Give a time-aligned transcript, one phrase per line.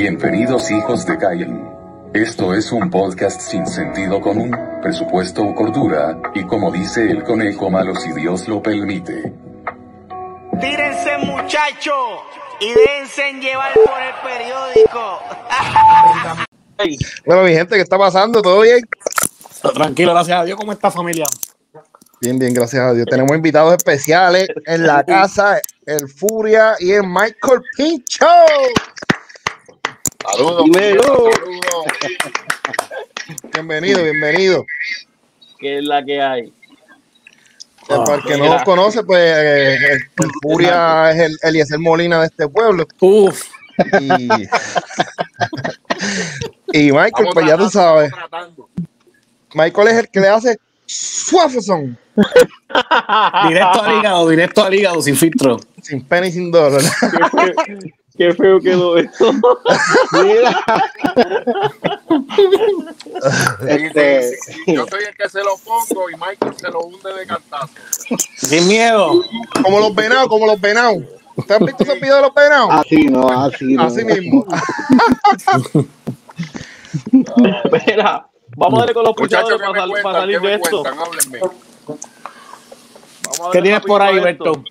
[0.00, 1.68] Bienvenidos hijos de Cain.
[2.14, 7.68] Esto es un podcast sin sentido común, presupuesto o cordura, y como dice el conejo
[7.68, 9.32] malo si Dios lo permite.
[10.60, 12.20] Tírense muchachos
[12.60, 15.18] y déjense llevar por el periódico.
[17.26, 18.40] Bueno, mi gente, ¿qué está pasando?
[18.40, 18.88] ¿Todo bien?
[19.74, 20.56] Tranquilo, gracias a Dios.
[20.56, 21.26] ¿Cómo está familia?
[22.20, 23.04] Bien, bien, gracias a Dios.
[23.10, 28.26] Tenemos invitados especiales en la casa, el Furia y el Michael Pincho.
[30.32, 30.64] Saludos.
[30.64, 31.02] Dímelo.
[31.02, 31.86] saludos.
[33.52, 34.66] Bienvenido, bienvenido.
[35.58, 36.42] ¿Qué es la que hay?
[36.42, 36.52] Eh,
[37.88, 39.92] Para el que no los conoce, pues eh, el,
[40.24, 42.86] el Furia es el Eliezer Molina de este pueblo.
[43.00, 43.42] Uf,
[44.00, 44.28] Y,
[46.72, 48.12] y Michael, pues ya tú sabes.
[49.54, 51.98] Michael es el que le hace suafazón,
[53.48, 55.58] directo al hígado, directo al hígado, sin filtro.
[55.82, 56.82] sin pena y sin dolor.
[58.18, 59.32] Qué feo quedó esto.
[60.12, 60.64] Mira.
[63.66, 67.68] Este, yo soy el que se lo pongo y Michael se lo hunde de cantazo.
[68.36, 69.22] Sin miedo.
[69.62, 70.98] Como los venados, como los venados.
[71.36, 72.70] ¿Usted ha visto esos videos de los venados?
[72.72, 73.82] Así no, así no.
[73.84, 74.44] Así mismo.
[77.64, 80.54] Espera, vamos a darle con los Muchachos, puchadores ¿qué para, sal- para salir ¿Qué de
[80.54, 80.82] esto.
[80.82, 80.98] cuentan?
[83.52, 84.62] ¿Qué tienes por ahí, Berto?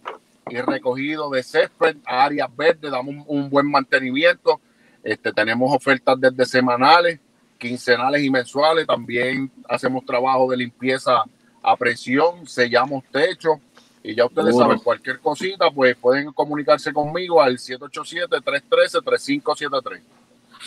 [0.48, 4.60] y recogido de césped a áreas verdes, damos un, un buen mantenimiento.
[5.02, 7.18] Este, tenemos ofertas desde semanales,
[7.58, 8.86] quincenales y mensuales.
[8.86, 11.24] También hacemos trabajo de limpieza
[11.62, 13.60] a presión, sellamos techo.
[14.08, 20.00] Y ya ustedes saben, cualquier cosita, pues pueden comunicarse conmigo al 787-313-3573.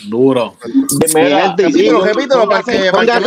[0.08, 0.56] Duro.
[0.64, 1.56] Mi Mira,
[2.46, 3.20] para que- para.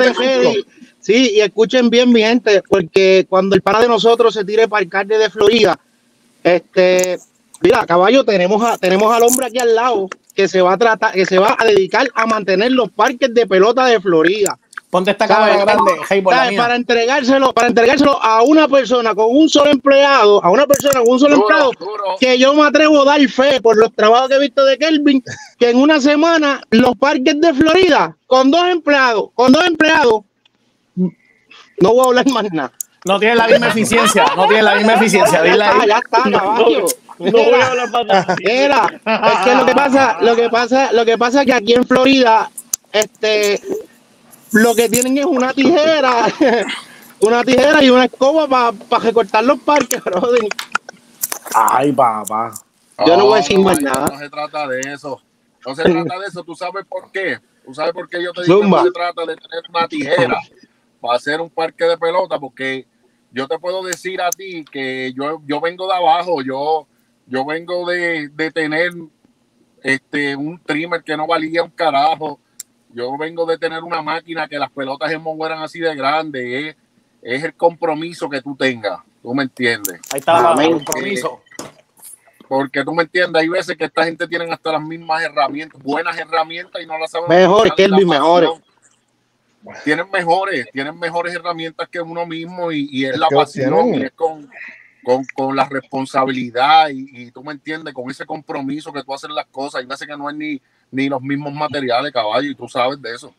[1.02, 4.84] Sí, y escuchen bien, mi gente, porque cuando el pana de nosotros se tire para
[4.84, 5.78] el alcalde de Florida,
[6.42, 7.20] este,
[7.62, 11.14] mira, caballo, tenemos a, tenemos al hombre aquí al lado que se va a tratar,
[11.14, 14.58] que se va a dedicar a mantener los parques de pelota de Florida.
[14.96, 16.24] Ponte esta cámara ¿Sabes?
[16.24, 16.56] grande.
[16.56, 21.10] Para entregárselo, para entregárselo a una persona con un solo empleado, a una persona con
[21.10, 24.36] un solo empleado, Duro, que yo me atrevo a dar fe por los trabajos que
[24.36, 25.22] he visto de Kelvin,
[25.60, 30.22] que en una semana los parques de Florida, con dos empleados, con dos empleados,
[30.96, 31.10] no
[31.94, 32.72] voy a hablar más nada.
[33.04, 35.40] No tiene la misma eficiencia, no tiene la misma eficiencia.
[35.40, 35.90] Ya Dile está, ahí.
[35.90, 36.86] ya está, caballo.
[37.20, 38.36] No voy a hablar más nada.
[38.40, 39.02] Era,
[39.34, 41.86] es que lo que pasa, lo que pasa, lo que pasa es que aquí en
[41.86, 42.50] Florida,
[42.94, 43.60] este,
[44.56, 46.28] lo que tienen es una tijera,
[47.20, 50.48] una tijera y una escoba para recortar los parques, brother.
[51.54, 52.54] Ay, papá.
[53.06, 54.08] Yo no voy a decir más nada.
[54.08, 55.22] No se trata de eso.
[55.66, 56.44] No se trata de eso.
[56.46, 57.38] ¿Tú sabes por qué?
[57.66, 58.78] ¿Tú sabes por qué yo te digo Zumba.
[58.78, 60.40] que no se trata de tener una tijera
[61.02, 62.40] para hacer un parque de pelota?
[62.40, 62.88] Porque
[63.32, 66.42] yo te puedo decir a ti que yo, yo vengo de abajo.
[66.42, 66.88] Yo,
[67.28, 68.94] yo vengo de, de tener
[69.84, 72.40] este, un trimmer que no valía un carajo.
[72.96, 76.46] Yo vengo de tener una máquina que las pelotas en Mongo eran así de grandes.
[76.48, 76.76] Es,
[77.22, 79.00] es el compromiso que tú tengas.
[79.22, 80.00] ¿Tú me entiendes?
[80.14, 80.72] Ahí está el Amén.
[80.72, 81.42] compromiso.
[82.48, 86.18] Porque tú me entiendes, hay veces que esta gente tiene hasta las mismas herramientas, buenas
[86.18, 87.28] herramientas y no las saben.
[87.28, 88.50] Mejores, Kelvin, la mejores.
[89.84, 93.74] Tienen mejores, tienen mejores herramientas que uno mismo y, y es, Es la que pasión,
[93.74, 94.48] tienen- y es con,
[95.04, 99.32] con, con la responsabilidad y, y tú me entiendes, con ese compromiso que tú haces
[99.32, 99.82] las cosas.
[99.82, 103.14] Hay veces que no es ni, ni los mismos materiales, caballo, y tú sabes de
[103.14, 103.34] eso.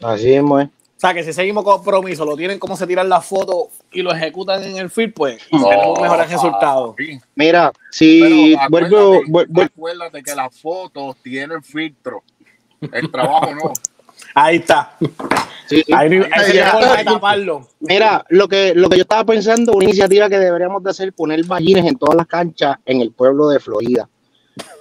[0.00, 0.68] Así es, pues.
[0.98, 4.12] O sea, que si seguimos compromiso, lo tienen como se tiran las fotos y lo
[4.12, 6.96] ejecutan en el field, pues No, tenemos mejores resultados.
[7.36, 12.24] Mira, si vuelvo, acuérdate, acuérdate que las fotos tienen filtro.
[12.92, 13.72] El trabajo no.
[14.34, 14.96] Ahí está.
[15.68, 15.92] sí, sí.
[15.92, 17.68] Ahí, ahí taparlo.
[17.78, 21.44] Mira, lo que, lo que yo estaba pensando, una iniciativa que deberíamos de hacer, poner
[21.44, 24.08] ballines en todas las canchas en el pueblo de Florida.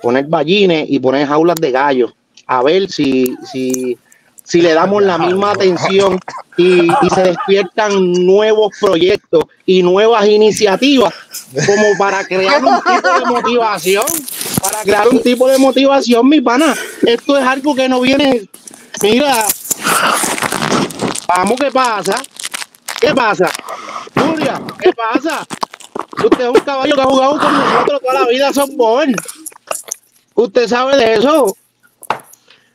[0.01, 2.13] Poner ballines y poner jaulas de gallos.
[2.45, 3.97] A ver si, si,
[4.43, 6.19] si le damos la misma atención
[6.55, 11.13] y, y se despiertan nuevos proyectos y nuevas iniciativas
[11.65, 14.05] como para crear un tipo de motivación.
[14.61, 16.75] Para crear un tipo de motivación, mi pana.
[17.05, 18.47] Esto es algo que no viene.
[19.01, 19.45] Mira,
[21.27, 22.15] vamos, ¿qué pasa?
[22.99, 23.51] ¿Qué pasa?
[24.15, 25.45] Julia, ¿qué pasa?
[26.23, 29.15] Usted es un caballo que ha jugado con nosotros toda la vida softball.
[30.37, 31.57] Usted sabe de eso.
[32.07, 32.21] Pero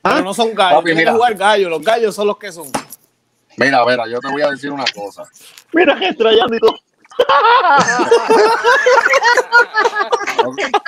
[0.03, 0.21] ¿Ah?
[0.21, 0.81] no son gallos.
[0.81, 1.13] Papi, mira.
[1.13, 1.71] jugar gallos.
[1.71, 2.67] Los gallos son los que son.
[3.57, 5.23] Mira, mira, yo te voy a decir una cosa.
[5.73, 6.13] Mira que.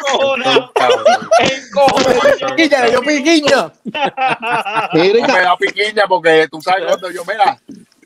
[0.03, 0.73] Cojona.
[2.49, 3.73] Piquilla, yo piquiña.
[3.85, 7.57] No me da piquiña porque tú sabes cuando yo, mira,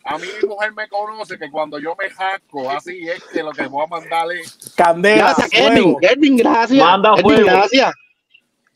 [0.05, 3.53] a mí mi mujer me conoce que cuando yo me jasco, así es que lo
[3.53, 4.75] que voy a mandar es.
[4.77, 5.25] Candela.
[5.25, 5.83] gracias, Kevin.
[5.85, 5.99] fuego.
[6.01, 6.85] Kevin, gracias.
[6.85, 7.47] Manda fuego.
[7.47, 7.95] gracias.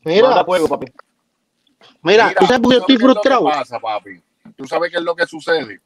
[0.03, 0.87] Mira, fuego, papi.
[2.01, 3.43] mira, ¿tú sabes por qué estoy qué es frustrado?
[3.43, 4.21] pasa, papi?
[4.55, 5.81] ¿Tú sabes qué es lo que sucede?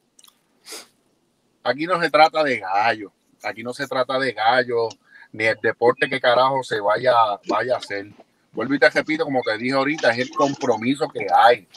[1.63, 3.11] Aquí no se trata de gallo.
[3.43, 4.89] Aquí no se trata de gallo,
[5.31, 7.13] ni el deporte que carajo se vaya,
[7.47, 8.07] vaya a hacer.
[8.51, 11.67] Vuelvo y te repito, como te dije ahorita, es el compromiso que hay.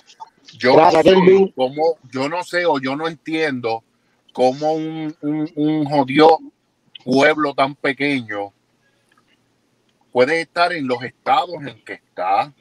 [0.58, 1.54] Yo no Gracias, sé Kelvin.
[1.54, 3.84] cómo, yo no sé o yo no entiendo
[4.32, 6.38] cómo un, un, un jodido
[7.04, 8.52] pueblo tan pequeño
[10.12, 12.52] puede estar en los estados en que está.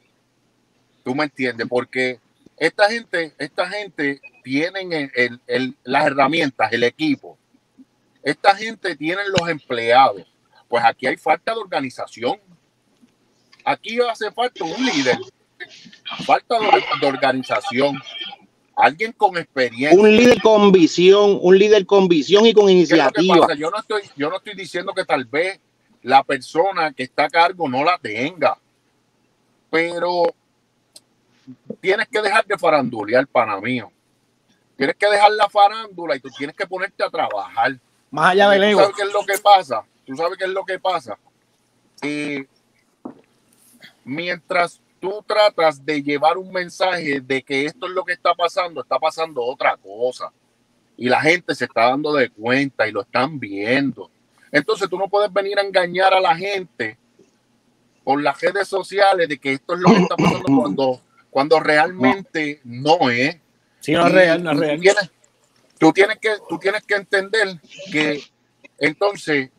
[1.04, 1.68] ¿Tú me entiendes?
[1.68, 2.20] Porque
[2.58, 7.38] esta gente, esta gente tienen el- el- el- las herramientas, el equipo.
[8.22, 10.24] Esta gente tiene los empleados.
[10.68, 12.40] Pues aquí hay falta de organización.
[13.66, 15.18] Aquí hace falta un líder.
[16.26, 18.00] Falta de, de organización.
[18.76, 20.00] Alguien con experiencia.
[20.00, 23.56] Un líder con visión, un líder con visión y con ¿Qué es lo que iniciativa.
[23.56, 25.60] Yo no estoy, yo no estoy diciendo que tal vez
[26.02, 28.58] la persona que está a cargo no la tenga,
[29.70, 30.24] pero
[31.82, 33.92] tienes que dejar de farandulear, pana mío.
[34.76, 37.78] Tienes que dejar la farándula y tú tienes que ponerte a trabajar.
[38.12, 38.80] Más allá del ¿Tú ego.
[38.82, 39.84] sabes qué es lo que pasa?
[40.06, 41.18] ¿Tú sabes qué es lo que pasa?
[42.02, 42.46] Eh,
[44.06, 48.82] mientras tú tratas de llevar un mensaje de que esto es lo que está pasando,
[48.82, 50.32] está pasando otra cosa.
[50.98, 54.10] Y la gente se está dando de cuenta y lo están viendo.
[54.52, 56.98] Entonces tú no puedes venir a engañar a la gente
[58.04, 62.62] por las redes sociales de que esto es lo que está pasando cuando, cuando realmente
[62.64, 63.38] no es.
[63.80, 64.78] Sí, no es real, no es real.
[64.78, 65.12] Tú tienes,
[65.78, 67.60] tú tienes que, tú tienes que entender
[67.92, 68.22] que
[68.78, 69.50] entonces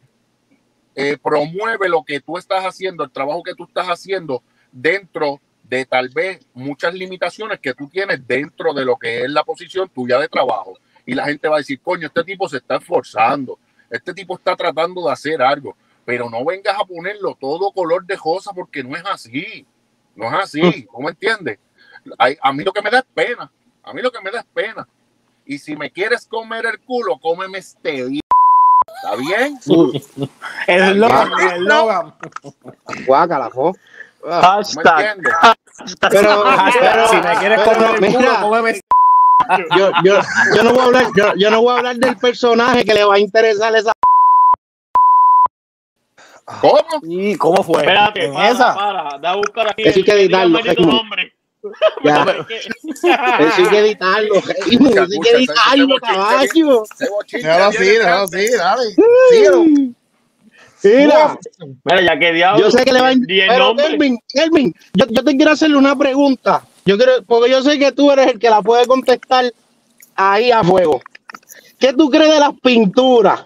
[0.95, 4.43] eh, promueve lo que tú estás haciendo, el trabajo que tú estás haciendo
[4.73, 9.45] dentro de tal vez muchas limitaciones que tú tienes dentro de lo que es la
[9.45, 10.77] posición tuya de trabajo.
[11.07, 13.59] Y la gente va a decir, coño, este tipo se está esforzando,
[13.91, 18.17] este tipo está tratando de hacer algo, pero no vengas a ponerlo todo color de
[18.17, 19.67] rosa porque no es así,
[20.15, 21.59] no es así, ¿cómo entiendes?
[22.19, 23.51] Ay, A mí lo que me da es pena,
[23.83, 24.87] a mí lo que me da es pena.
[25.45, 28.21] Y si me quieres comer el culo, cómeme este día.
[29.03, 29.59] ¿Está bien?
[30.67, 32.15] El Logan, el Logan.
[33.07, 33.73] Guácala, jo.
[34.21, 35.17] ¿Tú ¿Me Hashtag.
[35.17, 35.35] entiendes?
[36.01, 36.45] Pero,
[36.81, 38.81] pero- si me quieres comer el culo, cómeme.
[39.77, 40.21] Yo, yo,
[40.57, 43.05] yo no voy a hablar, yo, yo no voy a hablar del personaje que le
[43.05, 43.93] va a interesar esa.
[46.61, 46.85] ¿Cómo?
[47.03, 47.81] ¿Y cómo fue?
[47.81, 48.75] Espérate, ¿En para, esa?
[48.75, 49.19] para.
[49.19, 49.83] Da a buscar aquí.
[49.85, 50.59] Eso hay que editarlo.
[52.03, 54.51] Ya, eso hay que editarlo, eso
[55.03, 56.85] hay que editarlo, caballo.
[57.31, 58.83] Déjalo así, déjalo así, dale.
[59.31, 59.65] Síguelo.
[60.83, 61.39] Mira,
[61.85, 62.65] Mira, ya que diablo.
[62.65, 63.77] yo sé que le va a.
[63.77, 66.63] Kelvin, Kelvin, yo, yo te quiero hacerle una pregunta.
[66.91, 69.45] Yo quiero, porque yo sé que tú eres el que la puede contestar
[70.17, 71.01] ahí a fuego.
[71.79, 73.43] ¿Qué tú crees de las pinturas?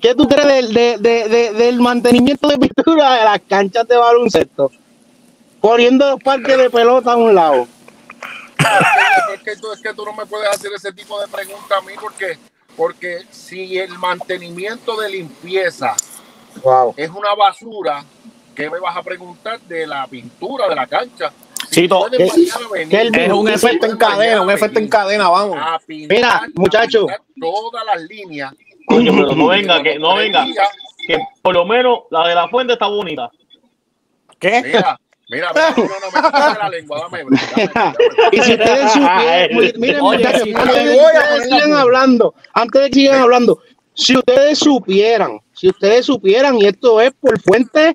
[0.00, 3.96] ¿Qué tú crees del, de- de- de- del mantenimiento de pintura de las canchas de
[3.96, 4.72] baloncesto?
[5.60, 7.68] Poniendo los parques de pelota a un lado.
[9.32, 11.80] Es que, tú, es que tú no me puedes hacer ese tipo de preguntas a
[11.82, 12.38] mí porque,
[12.76, 15.94] porque si el mantenimiento de limpieza
[16.64, 16.92] Wow.
[16.96, 18.04] es una basura,
[18.56, 21.32] ¿qué me vas a preguntar de la pintura de la cancha?
[21.72, 25.58] Chito, que- que el- es un Sí, efecto en cadena, un efecto en cadena, vamos.
[25.86, 27.00] pintar, Mira, a muchacho.
[27.06, 28.52] pintar todas las líneas.
[28.86, 30.44] Coño, pero no venga, que no venga.
[31.06, 33.30] Que por lo menos la de la fuente está bonita.
[34.38, 34.62] ¿Qué?
[34.64, 34.98] Mira,
[35.28, 37.94] mira, no, no, no, me la lengua, dame, dame, dame.
[38.32, 42.82] Y si ustedes supieran, miren, miren, Oye, muchachos, si antes de que sigan hablando, antes
[42.82, 43.58] de que sigan hablando,
[43.94, 47.94] si ustedes supieran, si ustedes supieran, y esto es por fuentes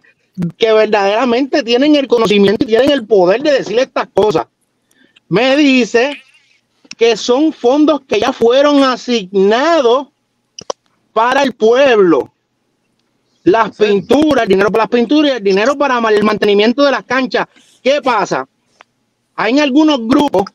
[0.58, 4.48] que verdaderamente tienen el conocimiento y tienen el poder de decir estas cosas,
[5.29, 6.22] me dice
[6.98, 10.08] que son fondos que ya fueron asignados
[11.13, 12.32] para el pueblo.
[13.44, 17.03] Las pinturas, el dinero para las pinturas, y el dinero para el mantenimiento de las
[17.03, 17.48] canchas.
[17.82, 18.48] ¿Qué pasa?
[19.36, 20.46] Hay algunos grupos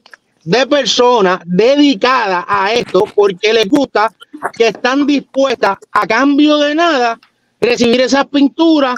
[0.45, 4.13] de personas dedicadas a esto porque les gusta
[4.53, 7.21] que están dispuestas a cambio de nada
[7.61, 8.97] recibir esas pinturas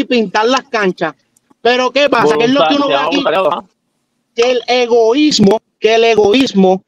[0.00, 1.14] y pintar las canchas.
[1.60, 2.36] Pero ¿qué pasa?
[2.38, 3.16] ¿Qué es lo que uno ve aquí?
[4.34, 6.82] Que el egoísmo, que el egoísmo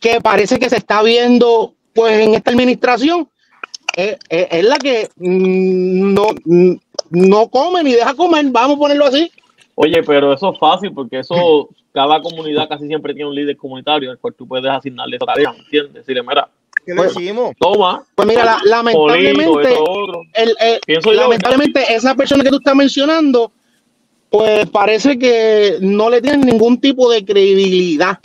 [0.00, 3.28] que parece que se está viendo pues en esta administración
[3.96, 6.72] es, es- es la que mm, no, mm,
[7.10, 9.30] no come ni deja comer, vamos a ponerlo así.
[9.74, 14.10] Oye, pero eso es fácil porque eso, cada comunidad casi siempre tiene un líder comunitario
[14.10, 15.94] al cual tú puedes asignarle esa tarea, ¿entiendes?
[15.94, 16.48] Decirle, mira,
[16.84, 17.52] ¿Qué le hicimos?
[17.58, 19.76] toma, Pues mira, la- lamentablemente,
[20.34, 23.52] el- el- Pienso yo, lamentablemente esa persona que tú estás mencionando,
[24.30, 28.18] pues parece que no le tienen ningún tipo de credibilidad,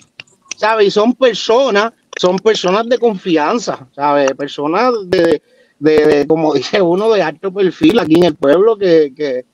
[0.56, 0.88] ¿sabes?
[0.88, 4.32] Y son personas, son personas de confianza, ¿sabes?
[4.34, 5.42] Personas de,
[5.80, 9.46] de- de, como dice uno, de alto perfil aquí en el pueblo, que, que-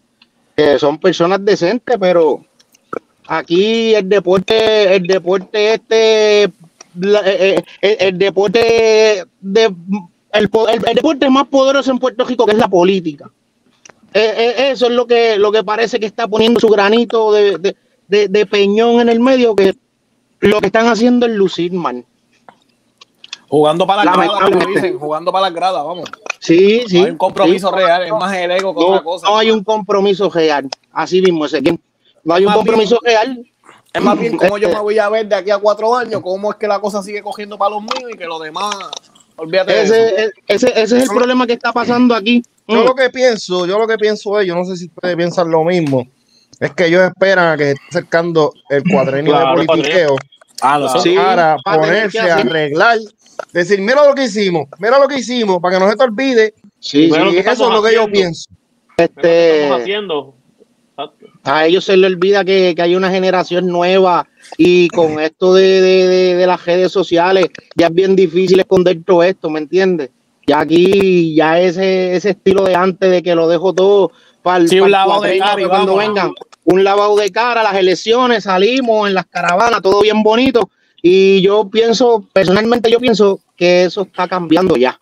[0.56, 2.46] que son personas decentes, pero
[3.28, 6.50] aquí el deporte, el deporte este,
[7.00, 9.74] la- eh, eh, el, el deporte de el,
[10.34, 13.30] el- el deporte más poderoso en Puerto Rico, que es la política.
[14.14, 17.76] Eh, eso es lo que, lo que parece que está poniendo su granito de, de-
[18.08, 19.74] de- de peñón en el medio, que
[20.40, 22.06] lo que están haciendo es lucir mal.
[23.48, 26.10] Jugando para las gradas, como dicen, jugando para las gradas, vamos.
[26.40, 26.98] Sí, sí.
[27.00, 27.76] no hay un compromiso sí.
[27.76, 29.28] real, es más el ego que No, otra cosa.
[29.30, 30.68] no hay un compromiso real.
[30.92, 31.80] Así mismo, Ezequiel.
[32.24, 33.46] No hay un compromiso real.
[33.94, 36.22] Es más bien como yo Este- me voy a ver de aquí a cuatro años,
[36.22, 38.76] cómo es que la cosa sigue cogiendo para los míos y que los demás,
[39.36, 39.94] olvídate de eso.
[39.94, 42.42] Ese, ese, ese es el problema que está pasando aquí.
[42.68, 42.86] Yo Mm.
[42.86, 45.64] lo que pienso, yo lo que pienso es, yo no sé si ustedes piensan lo
[45.64, 46.08] mismo,
[46.60, 50.16] es que ellos esperan a que se esté acercando el cuadrenio Claro, de politiqueo
[50.62, 50.98] Ah.
[51.04, 52.98] Sí, para ponerse a arreglar,
[53.52, 56.54] decir, mira lo que hicimos, mira lo que hicimos, para que no se te olvide,
[56.80, 58.50] Sí, Bueno, y ¿qué eso es lo que yo pienso.
[58.50, 58.60] Mira
[58.90, 60.36] lo que este, estamos haciendo.
[61.44, 65.82] A ellos se les olvida que, que hay una generación nueva y con esto de,
[65.82, 70.10] de- de- de las redes sociales ya es bien difícil esconder todo esto, ¿me entiendes?
[70.48, 74.70] Ya aquí, ya ese, ese estilo de antes de que lo dejo todo para el,
[74.70, 76.32] Sí, un lavado de cara y cuando vengan.
[76.66, 80.70] Un lavado de cara, las elecciones, salimos en las caravanas, todo bien bonito.
[81.02, 84.98] Y yo pienso, personalmente yo pienso que eso está cambiando ya.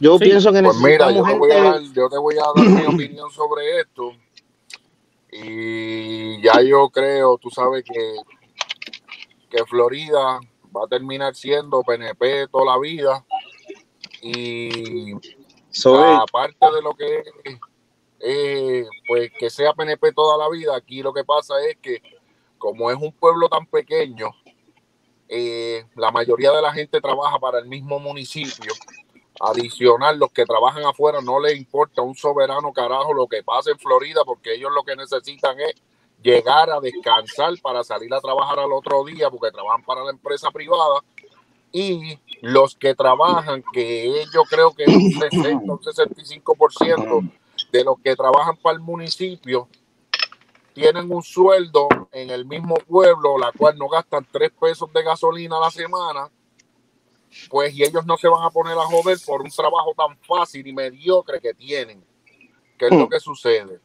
[0.00, 0.24] Yo Sí.
[0.24, 2.68] pienso que Pues mira, yo necesitamos te, voy a dar, yo te voy a dar
[2.68, 4.12] mi opinión sobre esto.
[5.30, 8.16] Y ya yo creo, tú sabes que,
[9.50, 10.40] que Florida
[10.74, 13.24] va a terminar siendo PNP toda la vida.
[14.22, 15.12] Y
[15.70, 17.58] Soy- aparte de lo que es,
[18.20, 22.02] eh, pues que sea PNP toda la vida, aquí lo que pasa es que
[22.58, 24.30] como es un pueblo tan pequeño,
[25.28, 28.72] eh, la mayoría de la gente trabaja para el mismo municipio.
[29.40, 33.78] Adicional, los que trabajan afuera no les importa un soberano carajo lo que pase en
[33.78, 35.74] Florida, porque ellos lo que necesitan es
[36.22, 40.50] llegar a descansar para salir a trabajar al otro día, porque trabajan para la empresa
[40.50, 41.02] privada.
[41.70, 47.30] Y los que trabajan, que yo creo que es un 60 un 65%
[47.70, 49.68] de los que trabajan para el municipio,
[50.72, 55.56] tienen un sueldo en el mismo pueblo, la cual no gastan tres pesos de gasolina
[55.58, 56.30] a la semana,
[57.50, 60.66] pues y ellos no se van a poner a joder por un trabajo tan fácil
[60.66, 62.04] y mediocre que tienen.
[62.78, 63.80] ¿Qué es lo que sucede?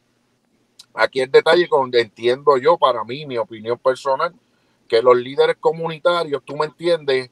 [0.93, 4.33] Aquí el detalle donde entiendo yo, para mí, mi opinión personal,
[4.88, 7.31] que los líderes comunitarios, tú me entiendes,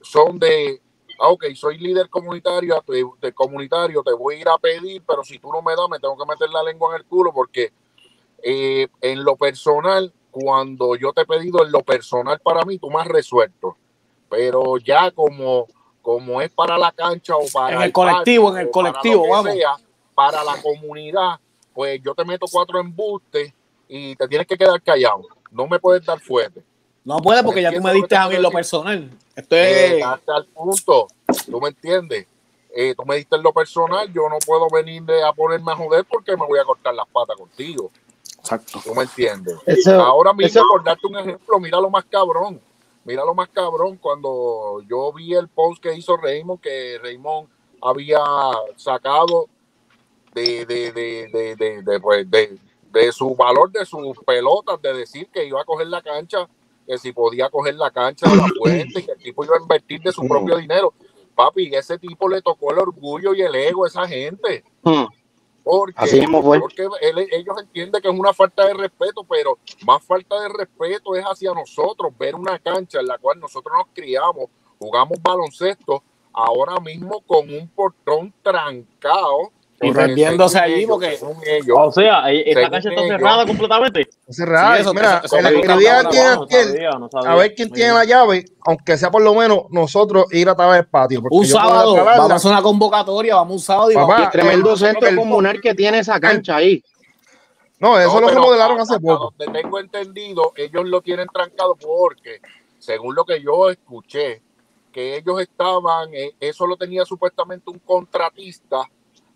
[0.00, 0.82] son de,
[1.20, 5.22] ah, ok, soy líder comunitario, te, de comunitario, te voy a ir a pedir, pero
[5.22, 7.72] si tú no me das, me tengo que meter la lengua en el culo porque
[8.42, 12.90] eh, en lo personal, cuando yo te he pedido en lo personal para mí, tú
[12.90, 13.76] me has resuelto.
[14.30, 15.66] Pero ya como,
[16.00, 19.24] como es para la cancha o para En el colectivo, parque en el para colectivo,
[19.24, 19.52] que vamos.
[19.54, 19.76] sea,
[20.14, 21.38] para la comunidad,
[21.74, 23.52] pues yo te meto cuatro embustes
[23.88, 25.22] y te tienes que quedar callado.
[25.50, 26.62] No me puedes dar fuerte.
[27.04, 29.10] No puede porque ya tú me diste a mí en lo personal.
[29.34, 29.90] Esto es.
[29.94, 31.08] Llegaste al punto.
[31.50, 32.26] ¿Tú me entiendes?
[32.72, 35.74] eh, tú me diste en lo personal, yo no puedo venir de- a ponerme a
[35.74, 37.90] joder porque me voy a cortar las patas contigo.
[38.38, 38.80] Exacto.
[38.84, 39.56] ¿Tú me entiendes?
[39.66, 42.60] Eso- Ahora mismo, eso- por darte un ejemplo, mira lo más cabrón.
[43.04, 47.48] Mira lo más cabrón cuando yo vi el post que hizo Raymond, que Raymond
[47.82, 48.20] había
[48.76, 49.48] sacado
[50.34, 52.58] de, de, de, de, de, de, pues, de-
[52.92, 56.48] de su valor de sus pelotas, de decir que iba a coger la cancha,
[56.86, 60.00] que si podía coger la cancha de la fuente, que el tipo iba a invertir
[60.02, 60.94] de su propio dinero.
[61.36, 64.64] Papi, ese tipo le tocó el orgullo y el ego a esa gente.
[65.62, 66.58] Porque, Así mismo fue.
[66.60, 71.14] porque él- ellos entienden que es una falta de respeto, pero más falta de respeto
[71.14, 74.46] es hacia nosotros, ver una cancha en la cual nosotros nos criamos,
[74.78, 76.02] jugamos baloncesto,
[76.32, 79.52] ahora mismo con un portón trancado.
[79.82, 83.06] Y según allí ellos, porque- según ellos, O sea, esta Según cancha está ellos.
[83.16, 84.00] cerrada completamente.
[84.28, 84.74] Es cerrada.
[84.76, 85.68] Sí, eso- Mira, eso- eso el bueno, no aquel,
[86.68, 87.30] sabía, no sabía.
[87.30, 90.76] a ver quién tiene la llave, aunque sea por lo menos nosotros ir a través
[90.82, 91.22] del patio.
[91.30, 94.28] Un sábado, vamos a hacer una convocatoria, vamos un sábado y Papá, vamos.
[94.28, 96.82] Y tremendo el- centro el- comunal que tiene esa cancha ahí.
[97.78, 99.32] No, eso No, lo remodelaron hace poco.
[99.38, 102.40] Donde tengo entendido, ellos lo tienen trancado porque,
[102.78, 104.42] según lo que yo escuché,
[104.92, 108.82] que ellos estaban, eh, eso lo tenía supuestamente un contratista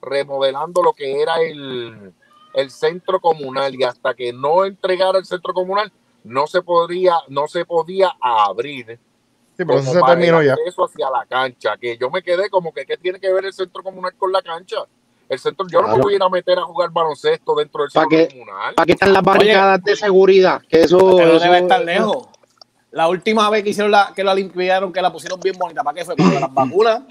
[0.04, 2.12] remodelando lo que era el,
[2.54, 5.92] el centro comunal y hasta que no entregara el centro comunal
[6.25, 8.99] no se podría, no se podía abrir
[9.56, 10.54] Sí, pero eso se terminó ya.
[10.54, 13.84] hacia la cancha, que yo me quedé como que qué tiene que ver el centro
[13.84, 14.78] comunal con la cancha.
[15.28, 17.90] El centro, yo no me voy a ir a meter a jugar baloncesto dentro del
[17.92, 18.38] ¿Para centro qué?
[18.40, 18.75] comunal.
[18.75, 20.61] ¿Para qué están las barricadas de seguridad?
[20.68, 22.26] Que eso, Pero eso- debe estar lejos.
[22.90, 25.96] La última vez que hicieron la, que la limpiaron, que la pusieron bien bonita, ¿para
[25.99, 26.16] qué fue?
[26.16, 27.02] Para las vacunas.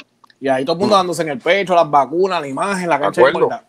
[0.43, 3.21] Y ahí todo el mundo dándose en el pecho, las vacunas, la imagen, la cancha.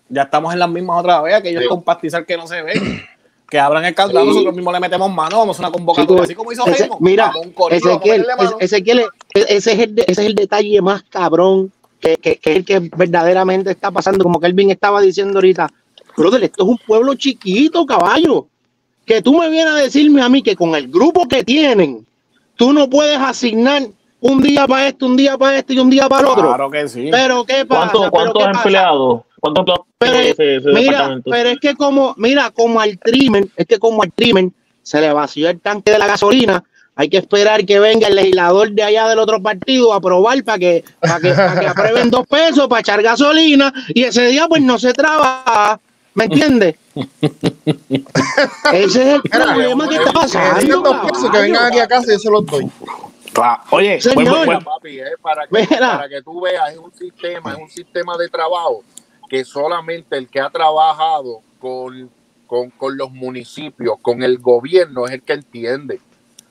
[0.09, 1.69] Ya estamos en las mismas otra vez, aquellos Sí.
[1.69, 3.01] con pastizal que no se ven.
[3.49, 4.31] Que abran el candado, Sí.
[4.31, 7.31] nosotros mismos le metemos mano, vamos a una convocatoria, Chico, así como hizo ese- mira,
[7.71, 8.57] Ezequiel, meterle mano.
[8.59, 9.07] es- Ezequiel, e-
[9.51, 12.81] ese es el, ese es el detalle más cabrón que, que, que es el que
[12.81, 14.25] verdaderamente está pasando.
[14.25, 15.71] Como Kelvin estaba diciendo ahorita,
[16.17, 18.47] brother, esto es un pueblo chiquito, caballo.
[19.05, 22.05] Que tú me vienes a decirme a mí que con el grupo que tienen,
[22.57, 23.83] tú no puedes asignar
[24.25, 26.49] un día para esto, un día para esto y un día para el otro.
[26.49, 27.09] Claro que sí.
[27.11, 27.93] Pero ¿qué pasa?
[27.93, 28.61] ¿Cuántos, Pero cuántos ¿qué pasa?
[28.61, 29.23] empleados?
[29.39, 33.51] ¿Cuántos empleados Pero, tiene ese, ese mira, pero es que como, mira, como al trimen,
[33.55, 36.65] es que como al trimen se le vació el tanque de la gasolina,
[36.97, 40.59] hay que esperar que venga el legislador de allá del otro partido a aprobar para
[40.59, 44.63] que, para que, para que aprueben dos pesos para echar gasolina y ese día pues
[44.63, 45.79] no se trabaja.
[46.15, 46.77] ¿Me entiendes?
[48.73, 50.81] Ese es el problema que está pasando.
[50.81, 52.71] dos pesos, que vengan aquí a casa y yo se los doy.
[53.35, 53.63] Claro.
[53.71, 54.25] Oye, Señor.
[54.37, 57.69] buen- buen- papi, eh, para, que, para que tú veas, es un sistema, es un
[57.69, 58.83] sistema de trabajo
[59.29, 62.11] que solamente el que ha trabajado con,
[62.47, 66.01] con, con los municipios, con el gobierno, es el que entiende.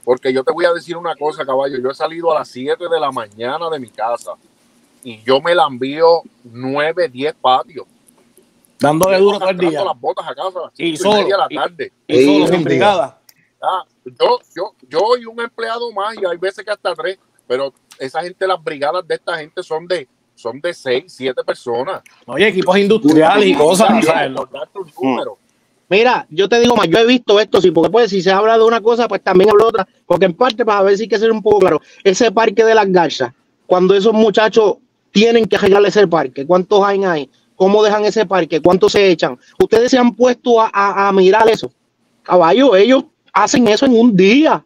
[0.04, 2.90] Porque yo te voy a decir una cosa, caballo, yo he salido a las 7
[2.90, 4.34] de la mañana de mi casa
[5.04, 7.86] y yo me la envío 9, 10 patios.
[8.80, 9.82] dándole duro todo el día.
[9.86, 11.94] las botas a casa a las Y y solo, la tarde.
[12.08, 13.18] Y solo, Sí, sin brigada.
[13.62, 17.74] Ah, yo, yo, yo y un empleado más, y hay veces que hasta tres, pero
[18.00, 22.02] esa gente, las brigadas de esta gente son de, son de seis, siete personas.
[22.26, 23.90] Oye, equipos industriales y cosas.
[25.02, 25.38] Número.
[25.90, 28.58] Mira, yo te digo más, yo he visto esto, sí, porque pues si se habla
[28.58, 31.10] de una cosa, pues también hablo de otra, porque en parte para ver si hay
[31.10, 33.32] que ser un poco claro, ese parque de las garzas,
[33.68, 34.78] cuando esos muchachos
[35.12, 37.30] tienen que arreglar ese parque, ¿cuántos hay ahí?
[37.56, 38.60] ¿Cómo dejan ese parque?
[38.62, 39.38] ¿Cuántos se echan?
[39.60, 41.72] Ustedes se han puesto a, a- a mirar eso.
[42.24, 44.64] Caballo, ellos hacen eso en un día,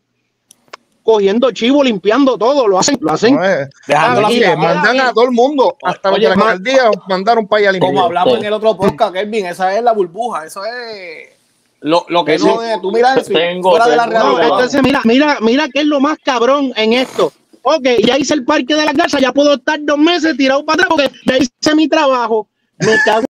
[1.03, 3.35] cogiendo chivo, limpiando todo, lo hacen, lo hacen.
[3.35, 6.91] No, eh, Dejando le mandan a todo el mundo, hasta los Oye, de la alcaldía,
[7.07, 7.91] mandaron para allá limpiar.
[7.93, 11.29] Como hablamos en el otro podcast, Kelvin, esa es la burbuja, eso es
[11.79, 14.41] lo, lo que no de tú miras eso y Tengo- fuera de la tengo- No,
[14.41, 17.31] entonces mira, mira, mira qué es lo más cabrón en esto.
[17.61, 20.83] Ok, ya hice el parque de la casa, ya puedo estar dos meses tirado para
[20.83, 22.47] atrás porque ya hice mi trabajo.
[22.79, 23.25] Me cago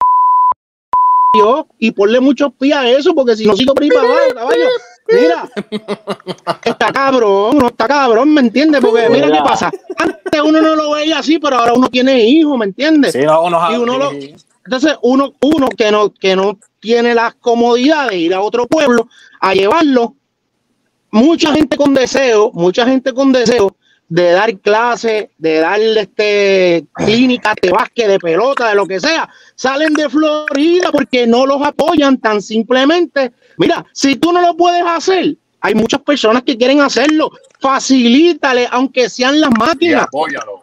[1.79, 4.69] y ponle muchos pies a eso porque si no sigo por ahí para abajo, caballo.
[5.09, 5.49] Mira,
[6.65, 8.81] está cabrón, no está cabrón, ¿me entiendes?
[8.81, 9.71] Porque mira qué pasa.
[9.97, 13.13] Antes uno no lo veía así, pero ahora uno tiene hijos, ¿me entiendes?
[13.13, 14.13] Sí, no, no, Y uno lo-.
[14.65, 19.09] Entonces, uno, uno que no, que no tiene la comodidad de ir a otro pueblo
[19.41, 20.15] a llevarlo,
[21.11, 23.77] mucha gente con deseo, mucha gente con deseo
[24.15, 29.27] de dar clases, de darle este clínicas de básquet, de pelota, de lo que sea,
[29.55, 33.33] salen de Florida porque no los apoyan tan simplemente.
[33.57, 37.31] Mira, si tú no lo puedes hacer, hay muchas personas que quieren hacerlo.
[37.59, 40.03] Facilítale, aunque sean las Y máquinas.
[40.03, 40.61] apóyalo.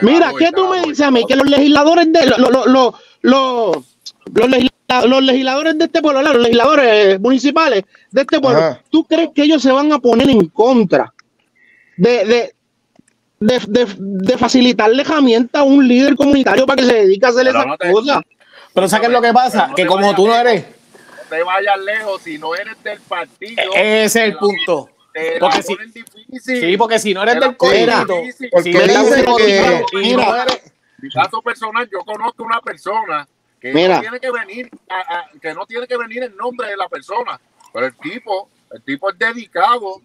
[0.00, 1.24] Mira, ¿qué tú me dices a mí?
[1.26, 3.76] Que los legisladores de los, los, los, los,
[4.34, 8.82] los legisla- los legisladores de este pueblo, los legisladores municipales de este pueblo, Ajá.
[8.88, 11.12] ¿tú crees que ellos se van a poner en contra
[11.96, 12.54] de, de
[13.40, 17.44] de, de, de facilitarle herramientas a un líder comunitario para que se dedique a hacer
[17.46, 18.22] Pero esas no te- cosas.
[18.74, 19.66] Pero ¿sabes qué es lo que pasa?
[19.68, 23.62] no Que como tú no eres, No te vayas lejos si no eres del partido.
[23.74, 24.90] ese es el punto.
[25.12, 26.60] Te la Porque si, difícil.
[26.60, 28.48] sí, porque si no eres del difícil.
[28.50, 32.60] Porque si no eres que- y no mira, eres- mi caso personal, yo conozco una
[32.60, 33.26] persona
[33.60, 33.96] que Mira.
[33.96, 36.88] no tiene que venir, a- a- que no tiene que venir en nombre de la
[36.88, 37.40] persona,
[37.72, 40.00] pero el tipo, el tipo es dedicado,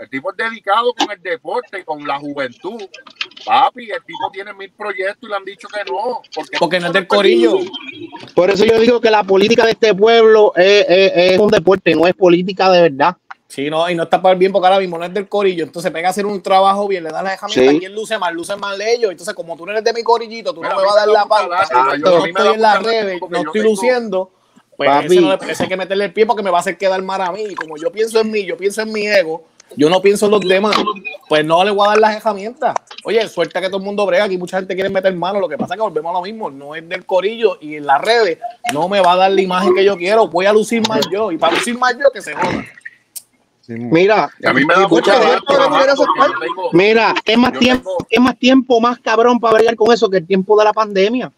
[0.00, 2.80] el tipo es dedicado con el deporte, con la juventud.
[3.44, 6.20] Papi, el tipo tiene mil proyectos y le han dicho que no.
[6.34, 7.58] Porque, porque no es del corillo.
[8.34, 11.94] Por eso yo digo que la política de este pueblo es, es- es un deporte,
[11.94, 13.16] no es política de verdad.
[13.48, 15.64] Sí, no, y no está para el bien porque ahora mismo no es del corillo.
[15.64, 17.72] Entonces pega a hacer un trabajo bien, le das las herramientas.
[17.74, 17.78] Sí.
[17.80, 18.32] ¿Quién luce más?
[18.32, 19.10] Luce más de ellos.
[19.10, 21.08] Entonces, como tú no eres de mi corillito, tú Mira, no me vas a dar
[21.08, 21.48] la pauta.
[21.48, 24.30] lástima, yo- no mí me da estoy en las redes, no estoy tengo- luciendo.
[24.76, 25.06] Pues Papi.
[25.06, 27.02] ese, no le- ese hay que meterle el pie porque me va a hacer quedar
[27.02, 27.42] mal a mí.
[27.42, 29.44] Y como yo pienso en mí, yo pienso en mi ego,
[29.76, 30.76] yo no pienso en los demás,
[31.28, 32.74] pues no le voy a dar las herramientas.
[33.04, 35.56] Oye, suerte que todo el mundo brega, aquí mucha gente quiere meter mano, lo que
[35.56, 38.38] pasa es que volvemos a lo mismo, no es del corillo y en las redes
[38.72, 41.30] no me va a dar la imagen que yo quiero, voy a lucir más yo
[41.32, 42.64] y para lucir más yo que se joda.
[43.68, 45.12] Mira, a mí me da Y mucha
[46.72, 50.26] mira, ¿qué más tiempo, qué más tiempo más cabrón para bregar con eso que el
[50.26, 51.30] tiempo de la pandemia?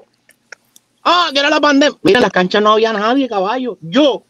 [1.04, 1.98] Ah, que era la pandemia.
[2.02, 3.76] Mira, en las canchas no había nadie, caballo.
[3.82, 4.22] Yo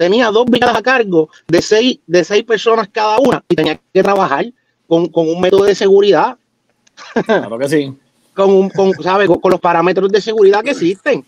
[0.00, 4.02] tenía dos brigadas a cargo de seis, de seis personas cada una y tenía que
[4.02, 4.46] trabajar
[4.88, 6.38] con, con un método de seguridad,
[7.26, 7.94] Claro que sí.
[8.34, 9.26] con, un, con, ¿sabe?
[9.26, 11.22] Con, con los parámetros de seguridad que existen.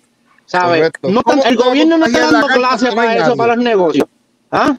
[1.02, 4.06] ¿Cómo- el gobierno no está dando clases para eso, para los negocios.
[4.50, 4.74] ¿Ah?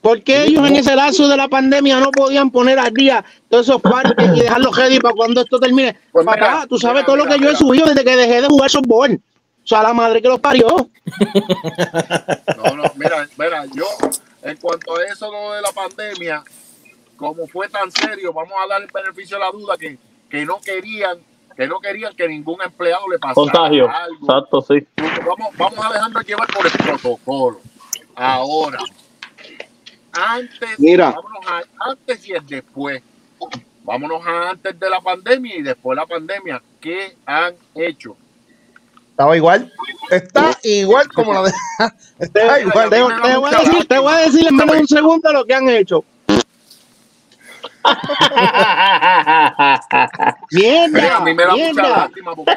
[0.00, 3.68] ¿Por qué ellos en ese lazo de la pandemia no podían poner al día todos
[3.68, 5.96] esos parques y dejarlos ready para cuando esto termine?
[6.10, 8.16] Pues Papá, mira, tú sabes mira, todo lo mira, que yo he subido desde que
[8.16, 9.20] dejé de jugar softball.
[9.64, 10.88] O sea, la madre que los parió.
[12.56, 13.84] No, no, mira, mira, yo,
[14.42, 16.42] en cuanto a eso lo de la pandemia,
[17.16, 19.98] como fue tan serio, vamos a dar el beneficio de la duda que,
[20.30, 21.18] que no querían,
[21.56, 23.90] que no querían que ningún empleado le pasara Contagio.
[23.90, 24.26] algo.
[24.26, 24.86] Exacto, sí.
[24.96, 27.60] Vamos, vamos a dejarnos llevar por el protocolo.
[28.16, 28.78] Ahora,
[30.12, 31.10] antes, Mira.
[31.10, 33.02] vámonos a- antes y el después.
[33.82, 36.62] Vámonos a antes de la pandemia y después de la pandemia.
[36.80, 38.16] ¿Qué han hecho?
[39.14, 39.72] Estaba igual.
[40.10, 41.52] Está igual como la de.
[42.18, 42.90] Está igual.
[42.90, 43.02] Te, te
[43.36, 45.68] voy a decir, te voy a decir en menos de un segundo lo que han
[45.68, 46.04] hecho.
[50.50, 51.88] Mira, Mierda, a mí me da mucha mierda.
[51.96, 52.56] lástima porque,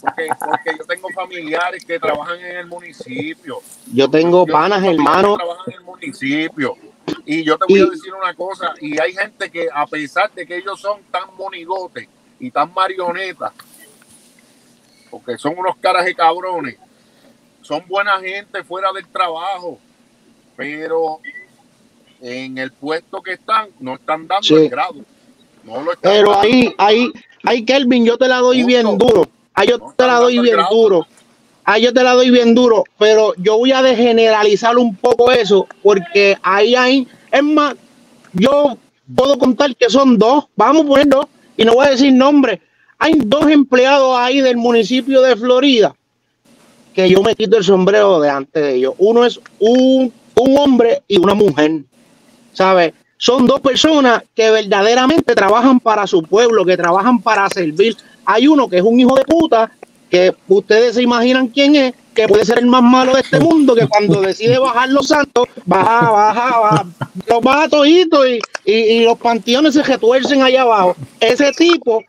[0.00, 3.60] porque, porque yo tengo familiares que trabajan en el municipio.
[3.92, 5.36] Yo tengo Yo panas, tengo familiares hermano.
[5.36, 6.76] que trabajan en el municipio.
[7.24, 10.30] Y yo te voy Y- a decir una cosa, y hay gente que a pesar
[10.32, 12.08] de que ellos son tan monigotes
[12.40, 13.52] y tan marionetas,
[15.10, 16.76] porque son unos caras de cabrones,
[17.62, 19.78] son buena gente fuera del trabajo,
[20.56, 21.20] pero
[22.20, 24.54] en el puesto que están no están dando Sí.
[24.54, 24.96] el grado.
[25.64, 26.40] No lo están Pero dando.
[26.46, 27.12] ahí, ahí,
[27.44, 29.28] ahí, Kelvin, yo te la doy bien duro.
[29.54, 30.74] Ahí yo No te la doy bien grado.
[30.74, 31.06] duro.
[31.64, 32.84] Ahí yo te la doy bien duro.
[32.98, 37.74] Pero yo voy a degeneralizar un poco eso, porque ahí hay, es más,
[38.32, 38.78] yo
[39.14, 42.62] puedo contar que son dos, vamos a poner dos, y no voy a decir nombre.
[42.98, 45.94] Hay dos empleados ahí del municipio de Florida
[46.94, 48.94] que yo me quito el sombrero delante de ellos.
[48.98, 51.82] Uno es un, un hombre y una mujer.
[52.58, 52.92] ¿sabes?
[53.16, 57.96] Son dos personas que verdaderamente trabajan para su pueblo, que trabajan para servir.
[58.24, 59.70] Hay uno que es un hijo de puta,
[60.10, 63.76] que ustedes se imaginan quién es, que puede ser el más malo de este mundo,
[63.76, 66.86] que cuando decide bajar los santos, baja, baja, baja,
[67.28, 70.96] los baja toditos y, y, y los panteones se retuercen allá abajo.
[71.20, 72.02] Ese tipo,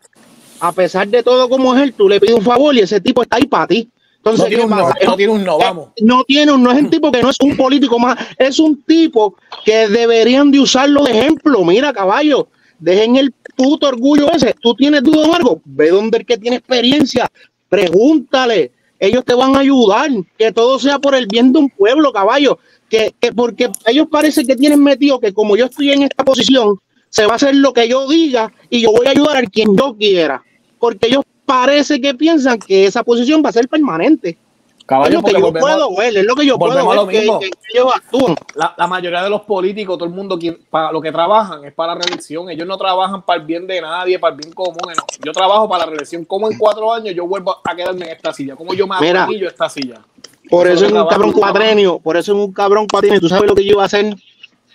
[0.59, 3.21] a pesar de todo como es él, tú le pides un favor y ese tipo
[3.23, 3.89] está ahí para ti.
[4.17, 5.89] Entonces, No tiene ¿qué un no, tiene un no, vamos.
[6.01, 8.81] no tiene, un- no es un tipo que no es un político más, es un
[8.83, 11.63] tipo que deberían de usarlo de ejemplo.
[11.63, 14.53] Mira, caballo, dejen el puto orgullo ese.
[14.61, 17.29] Tú tienes duda en algo, ve donde el que tiene experiencia,
[17.69, 18.71] pregúntale.
[18.99, 22.59] Ellos te van a ayudar, que todo sea por el bien de un pueblo, caballo.
[22.89, 26.77] Que, que porque ellos parece que tienen metido que como yo estoy en esta posición,
[27.09, 29.75] se va a hacer lo que yo diga y yo voy a ayudar a quien
[29.77, 30.43] yo quiera.
[30.79, 34.29] Porque ellos parece que piensan que esa posición va a ser permanente.
[34.29, 37.19] es Caballo, lo que yo volvemos, puedo ver, es lo que yo puedo ver que,
[37.21, 37.39] mismo.
[37.39, 38.35] que ellos actúan.
[38.55, 41.73] la, la mayoría de los políticos, todo el mundo, quien, para lo que trabajan es
[41.73, 42.49] para la reelección.
[42.49, 44.77] Ellos no trabajan para el bien de nadie, para el bien común.
[44.85, 45.03] no.
[45.23, 46.25] Yo trabajo para la reelección.
[46.25, 48.55] Como en cuatro años yo vuelvo a quedarme en esta silla.
[48.55, 48.95] Como yo me
[49.37, 50.01] yo esta silla.
[50.49, 53.19] Por Eso eso es es un cabrón cuatrenio, por eso es un cabrón cuatrenio.
[53.19, 54.15] Tú sabes lo que yo iba a hacer,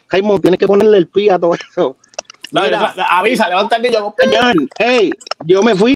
[0.09, 1.97] Jaime, tienes que ponerle el pie a todo eso.
[2.63, 2.93] Mira.
[2.97, 4.15] la- avisa, levanta el niño.
[4.19, 5.13] Señor, hey,
[5.45, 5.95] yo me fui.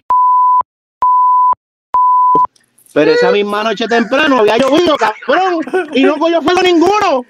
[2.93, 5.61] Pero esa misma noche temprano había llovido, cabrón,
[5.93, 7.23] y no cogió fuego ninguno.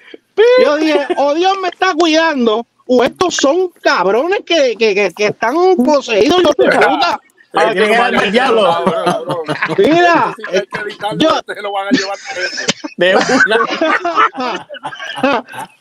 [0.63, 5.25] Yo dije, o Dios me está cuidando, o estos son cabrones que, que, que, que
[5.27, 7.19] están poseídos de puta.
[7.51, 7.89] Que que.
[9.91, 10.63] Mira, que
[11.17, 12.17] yo- se lo van a llevar.
[12.97, 13.57] De una.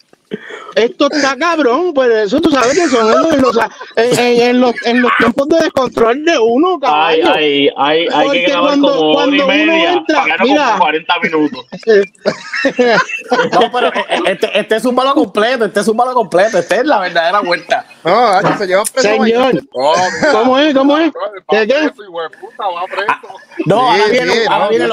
[0.74, 3.56] Esto está cabrón, pues eso tú sabes que son en los,
[3.96, 7.32] en, en- en los, en los tiempos de descontrol de uno, Ay, caballo.
[7.34, 10.64] ay, ay, hay Porque que grabar cuando- como hora y cuando uno media entra, mira.
[10.70, 11.66] como 40 minutos.
[13.52, 16.76] No, pero eh, este, este es un malo completo, este es un malo completo, esta
[16.76, 17.86] es la verdadera vuelta.
[18.04, 19.94] No, Hacho, se lleva preso Señor, Oh.
[20.32, 20.74] ¿cómo es?
[20.74, 21.12] ¿Cómo es?
[21.12, 21.90] Cabrón, ¿Qué, qué?
[21.92, 23.38] preso.
[23.66, 24.88] No, ahora, viene, ahora, viene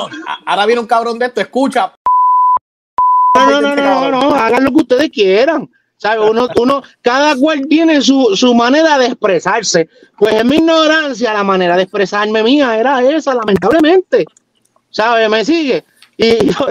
[0.46, 1.94] ahora viene un cabrón de esto, escucha.
[3.36, 5.70] No, no, no, no, no, hagan lo que ustedes quieran.
[5.98, 6.30] ¿Sabe?
[6.30, 9.90] Uno, uno, cada cual tiene su, su manera de expresarse.
[10.18, 14.26] Pues en mi ignorancia, la manera de expresarme mía era esa, lamentablemente.
[14.90, 15.28] ¿Sabe?
[15.30, 15.84] ¿Me sigue?
[16.18, 16.26] Y,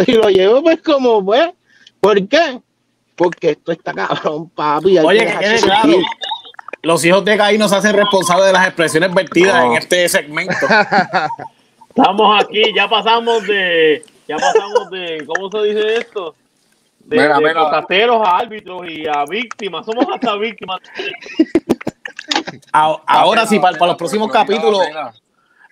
[0.07, 1.51] y lo llevo pues como, pues,
[2.01, 2.61] ¿por qué?
[3.17, 4.99] Porque esto está cabrón, papi.
[4.99, 5.93] Oye, que quede claro.
[6.83, 10.55] Los hijos de Caín no se hacen responsables de las expresiones vertidas en este segmento.
[11.89, 16.35] Estamos aquí, ya pasamos de, ya pasamos de, ¿cómo se dice esto?
[17.07, 17.61] De, Mira, de mira.
[18.25, 19.85] a árbitros y a víctimas.
[19.85, 20.81] Somos hasta víctimas.
[22.73, 25.13] A- Ahora sí, para, para los próximos Mira, capítulos, mira.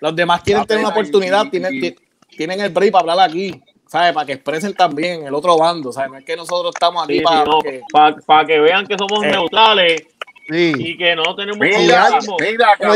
[0.01, 1.97] los demás quieren tener una oportunidad, y- tienen, y- ti-
[2.37, 4.13] tienen el break para hablar aquí, ¿sabes?
[4.13, 6.11] Para que expresen también el otro bando, ¿sabes?
[6.11, 7.45] No es que nosotros estamos aquí Sí, para...
[7.45, 7.81] no, que-
[8.27, 9.31] para que vean que somos Eh.
[9.31, 10.07] neutrales
[10.49, 10.73] Sí.
[10.77, 12.19] y que no tenemos Mira, mira.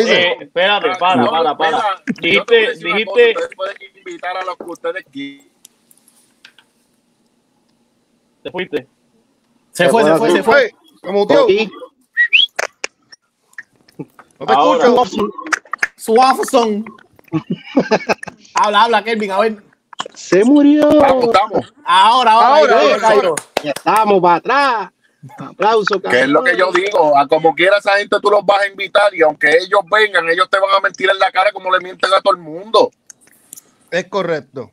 [0.01, 1.79] Eh, espérate, para, No, para, para.
[2.20, 4.64] mira, yo te voy a Dijiste, una cosa, dijiste, Ustedes pueden invitar a los que
[4.64, 5.46] ustedes quieran.
[8.46, 8.87] Te fuiste.
[9.72, 10.74] Se fue, se fue, se fue.
[11.02, 11.48] Se muteó.
[11.48, 11.68] Y-
[14.38, 14.87] No te Ahora.
[14.87, 15.28] escucho.
[18.54, 19.62] Habla, habla, Kelvin, a ver.
[20.14, 20.88] Se murió.
[20.90, 21.74] Estamos, estamos.
[21.85, 24.90] Ahora, ahora, Ahora, ahí, ahora, estamos para atrás.
[25.38, 28.61] Aplauso, Que es lo que yo digo, a como quiera esa gente tú los vas
[28.61, 31.72] a invitar y aunque ellos vengan, ellos te van a mentir en la cara como
[31.72, 32.92] le mienten a todo el mundo.
[33.90, 34.70] Es correcto.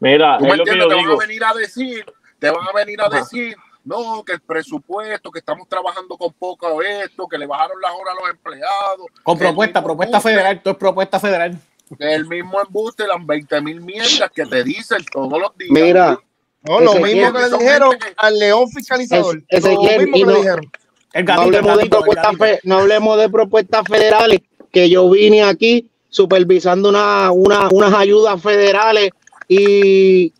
[0.00, 0.84] Mira, ¿Tú me es que entiendes?
[0.84, 2.06] yo Te van a venir a decir,
[2.42, 6.82] te van a venir a decir, no, que el presupuesto, que estamos trabajando con poco
[6.82, 9.06] esto, que le bajaron las horas a los empleados.
[9.22, 11.58] Con propuesta, propuesta embuste, federal, esto es propuesta federal.
[11.98, 15.70] el mismo embuste, las 20 mil mierdas que te dicen todos los días.
[15.70, 16.18] Mira,
[16.64, 19.42] No, lo mismo que le dijeron que- al león fiscalizador.
[19.48, 20.72] Es- Lo mismo que le no- dijeron.
[21.12, 24.40] El no gatito, el hablemos, de gatito, propuestas fe- no hablemos de propuestas federales,
[24.72, 29.10] que yo vine aquí supervisando una, una, unas ayudas federales
[29.48, 30.32] y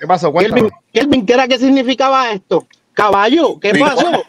[0.00, 0.32] ¿Qué pasó?
[0.32, 0.70] Kelvin.
[0.92, 2.66] Kelvin, ¿qué era que significaba esto?
[2.92, 4.22] Caballo, ¿qué pasó?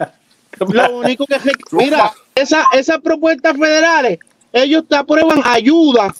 [0.68, 1.38] Lo único que
[1.72, 4.18] mira, esa, esas propuestas federales,
[4.52, 6.14] ellos te aprueban ayuda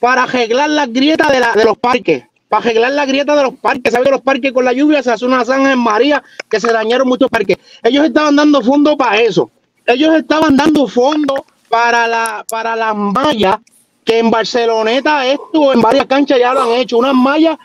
[0.00, 3.54] para arreglar las grietas de, la, de los parques, para arreglar las grietas de los
[3.54, 3.92] parques.
[3.92, 6.72] ¿Sabes que los parques con la lluvia se hace una zanja en María que se
[6.72, 7.58] dañaron muchos parques?
[7.82, 9.50] Ellos estaban dando fondos para eso.
[9.84, 13.58] Ellos estaban dando fondos para la para las mallas
[14.04, 17.58] que en Barceloneta esto en varias canchas ya lo han hecho, unas mallas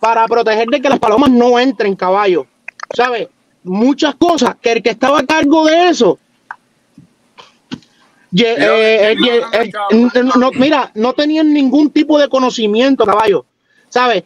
[0.00, 2.46] para proteger de que las palomas no entren, caballo.
[2.92, 3.28] ¿Sabes?
[3.62, 6.18] Muchas cosas que el que estaba a cargo de eso.
[8.32, 13.44] Mira, eh, eh, eh, no, mira, no tenían ningún tipo de conocimiento, caballo.
[13.88, 14.24] ¿Sabes?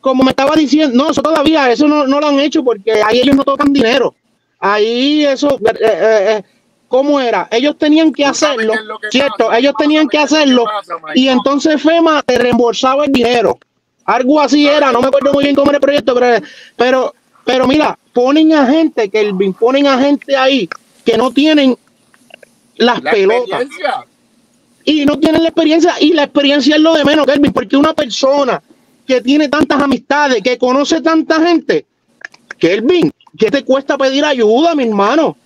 [0.00, 3.20] Como me estaba diciendo, no, eso todavía, eso no, no lo han hecho porque ahí
[3.20, 4.14] ellos no tocan dinero.
[4.58, 6.42] Ahí eso, eh,
[6.88, 7.48] ¿cómo era?
[7.50, 9.46] Ellos tenían que hacerlo, que ¿cierto?
[9.46, 13.58] pasa, ellos tenían que hacerlo pasa, y entonces FEMA te reembolsaba el dinero.
[14.06, 17.14] Algo así era, no me acuerdo muy bien cómo era el proyecto, pero, pero,
[17.44, 20.68] pero mira, ponen a gente, que ponen a gente ahí
[21.04, 21.76] que no tienen
[22.76, 23.66] las La pelotas
[24.84, 27.92] y no tienen la experiencia y la experiencia es lo de menos, Kelvin, porque una
[27.92, 28.62] persona
[29.06, 31.86] que tiene tantas amistades, que conoce tanta gente,
[32.58, 35.36] Kelvin, ¿qué te cuesta pedir ayuda, mi hermano?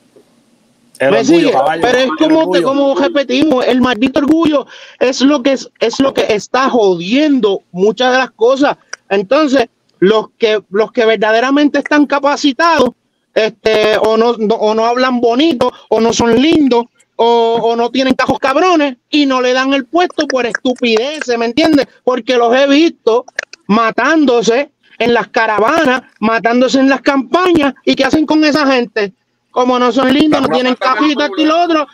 [1.00, 1.52] El ¿Me orgullo, sigue?
[1.52, 4.66] caballo, Pero es como, te, como repetimos, el maldito orgullo
[4.98, 8.76] es lo que es, es lo que está jodiendo muchas de las cosas.
[9.08, 9.66] Entonces,
[9.98, 12.90] los que los que verdaderamente están capacitados,
[13.34, 16.84] este, o no, no- o no hablan bonito, o no son lindos,
[17.16, 21.46] o, o no tienen cajos cabrones, y no le dan el puesto por estupideces, ¿me
[21.46, 21.86] entiendes?
[22.04, 23.24] Porque los he visto
[23.68, 29.12] matándose en las caravanas, matándose en las campañas, y ¿qué hacen con esa gente?
[29.50, 31.42] Como no son lindos, no tienen cajitas culo.
[31.42, 31.86] y lo otro,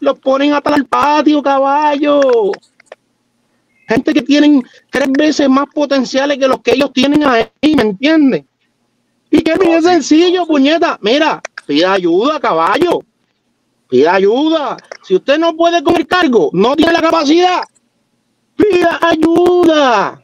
[0.00, 2.52] los ponen hasta el patio, caballo.
[3.88, 8.44] Gente que tienen tres veces más potenciales que los que ellos tienen ahí, ¿me entiendes?
[9.30, 10.98] Y que bien sencillo, puñeta.
[11.02, 13.00] Mira, pida ayuda, caballo.
[13.88, 14.76] Pida ayuda.
[15.02, 17.62] Si usted no puede con el cargo, no tiene la capacidad,
[18.56, 20.22] pida ayuda.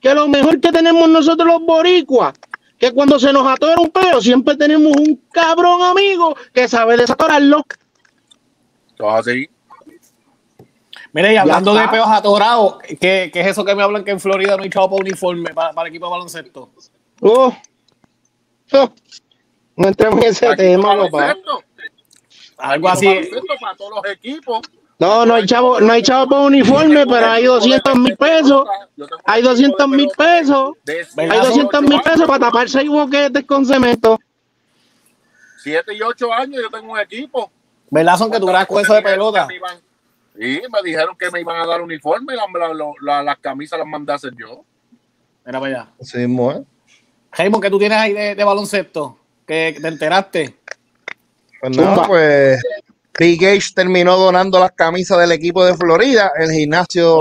[0.00, 2.34] Que lo mejor que tenemos nosotros los boricuas,
[2.82, 7.64] que cuando se nos atora un peo, siempre tenemos un cabrón amigo que sabe desatorarlo.
[8.96, 9.48] Todo así.
[11.12, 14.18] Mire, y hablando de peos atorados, ¿qué, ¿qué es eso que me hablan que en
[14.18, 16.70] Florida no hay chavo para uniforme para, para el equipo de baloncesto?
[17.20, 17.56] Oh.
[18.72, 18.92] Oh.
[19.76, 21.36] No entremos en ese tema, papá.
[22.58, 23.06] Algo así.
[23.60, 24.60] para todos los equipos.
[24.98, 28.66] No, no hay chavo, no hay chavo para uniforme, pero hay 200 mil pesos.
[29.24, 30.72] Hay equipo de 200 mil pesos.
[30.86, 34.18] Hay Hay siete, 200 ocho mil pesos para tapar seis boquetes con cemento.
[35.62, 37.50] 7 y 8 años yo tengo un equipo.
[37.90, 39.46] ¿Verdad son que tú con eso de pelota?
[40.36, 43.78] Sí, me dijeron que me iban a dar uniforme y la- la- la- las camisas
[43.78, 44.64] las mandé a hacer yo.
[45.44, 45.88] Mira para allá.
[46.00, 46.62] Así mismo, ¿eh?
[47.32, 49.18] Raymond, ¿qué tú tienes ahí de, de baloncesto?
[49.46, 50.56] ¿Que te enteraste?
[51.60, 52.06] Pues nada, Zumba.
[52.08, 52.62] pues
[53.18, 56.32] Big Gage terminó donando las camisas del equipo de Florida.
[56.38, 57.20] El gimnasio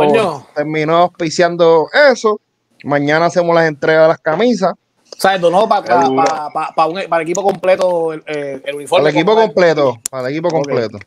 [0.56, 2.40] terminó auspiciando eso.
[2.84, 4.74] Mañana hacemos las entregas de las camisas.
[5.18, 5.42] ¿Sabes?
[5.42, 6.24] Donó para Qué duro.
[7.16, 9.04] el equipo completo el, el uniforme.
[9.04, 9.98] Para el equipo completo.
[10.10, 10.98] Para el equipo completo.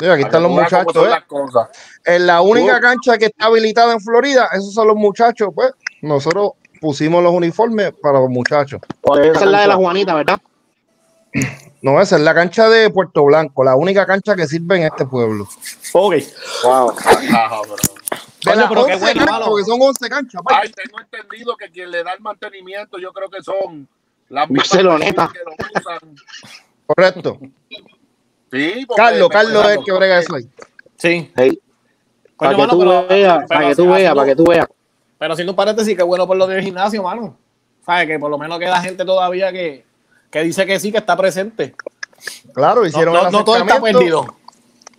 [0.00, 1.06] Mira, aquí Para están los muchachos.
[1.08, 2.14] ¿eh?
[2.14, 2.80] En la única Uh.
[2.80, 5.50] cancha que está habilitada en Florida, esos son los muchachos.
[5.54, 8.80] Pues nosotros pusimos los uniformes para los muchachos.
[9.22, 10.38] Esa es la de la Juanita, ¿verdad?
[11.82, 15.04] No, esa es la cancha de Puerto Blanco, la única cancha que sirve en este
[15.04, 15.48] pueblo.
[15.92, 16.14] Ok.
[16.64, 16.92] Wow.
[16.94, 20.42] De Coño, las pero qué 11 bueno, canchas, porque son 11 canchas.
[20.44, 20.56] pues.
[20.62, 23.88] Ay, tengo entendido que quien le da el mantenimiento, yo creo que son
[24.28, 25.28] las Barceloneta.
[25.28, 26.14] personas que lo usan.
[26.86, 27.38] Correcto.
[28.50, 30.48] Sí, Carlos, Carlos es el que brega eso ahí.
[30.96, 31.32] Sí.
[31.36, 31.58] Hey,
[32.36, 34.66] para que mano, tú pero- veas, pero para que tú veas, para que tú veas.
[35.18, 37.36] Pero haciendo un paréntesis, que bueno por lo del gimnasio, mano.
[37.86, 38.06] ¿Sabes?
[38.06, 39.84] Que por lo menos queda gente todavía que,
[40.32, 41.74] que dice que sí, que está presente.
[42.54, 44.34] Claro, No, hicieron no, el no todo está perdido.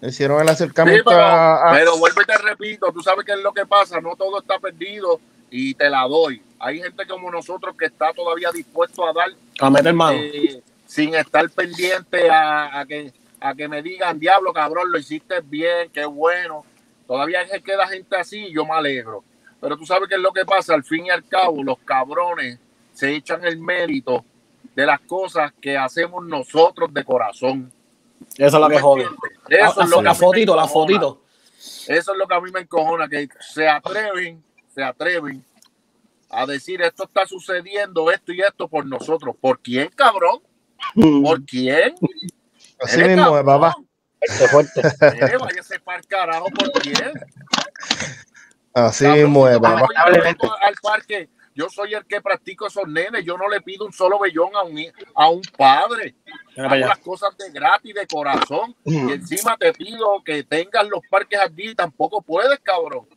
[0.01, 3.31] Hicieron el Sí, acercamiento pero, a, a- pero vuelvo y te repito, tú sabes qué
[3.33, 5.19] es lo que pasa, no todo está perdido
[5.49, 6.41] y te la doy.
[6.59, 10.17] Hay gente como nosotros que está todavía dispuesto a dar A meter mano.
[10.19, 15.41] eh, sin estar pendiente a, a que a que me digan, diablo, cabrón, lo hiciste
[15.41, 16.63] bien, qué bueno.
[17.07, 19.23] Todavía se queda gente así y yo me alegro.
[19.59, 22.57] Pero tú sabes qué es lo que pasa, al fin y al cabo, los cabrones
[22.93, 24.23] se echan el mérito
[24.75, 27.71] de las cosas que hacemos nosotros de corazón.
[28.37, 29.05] Eso es lo ¿Tú que jode.
[29.49, 31.21] Eso es lo que la fotito, la fotito.
[31.87, 35.43] Eso es lo que a mí me encojona, que se atreven, se atreven
[36.29, 39.35] a decir esto está sucediendo, esto y esto por nosotros.
[39.39, 40.41] ¿Por quién, cabrón?
[40.95, 41.95] ¿Por quién?
[42.79, 43.45] así Eres mismo, cabrón.
[43.45, 43.75] papá.
[44.21, 44.81] Qué fuerte.
[44.81, 47.11] Eh, váyase para el carajo, ¿por quién?
[48.73, 49.87] Así Cabrón, mismo, eh, papá.
[50.61, 54.19] al parque, yo soy el que practico esos nenes, yo no le pido un solo
[54.19, 54.79] bellón a un,
[55.15, 56.15] a un padre.
[56.55, 61.01] Para Hago las cosas de gratis, de corazón, y encima te pido que tengas los
[61.09, 63.07] parques allí y tampoco puedes, cabrón.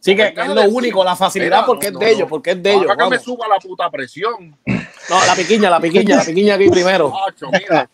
[0.00, 2.28] Sí, que, es lo único, la facilidad Mira, porque no, es de no, ellos, no.
[2.28, 2.82] porque es de ellos.
[2.82, 3.22] Que me vamos.
[3.22, 4.56] suba la puta presión.
[4.64, 7.10] No, la piquiña, la piquiña, la piquiña aquí primero.
[7.26, 7.90] Macho, mira.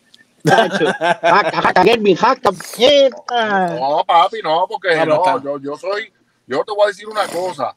[3.79, 6.13] No, papi, no, porque no, yo, yo soy,
[6.45, 7.75] yo te voy a decir una cosa.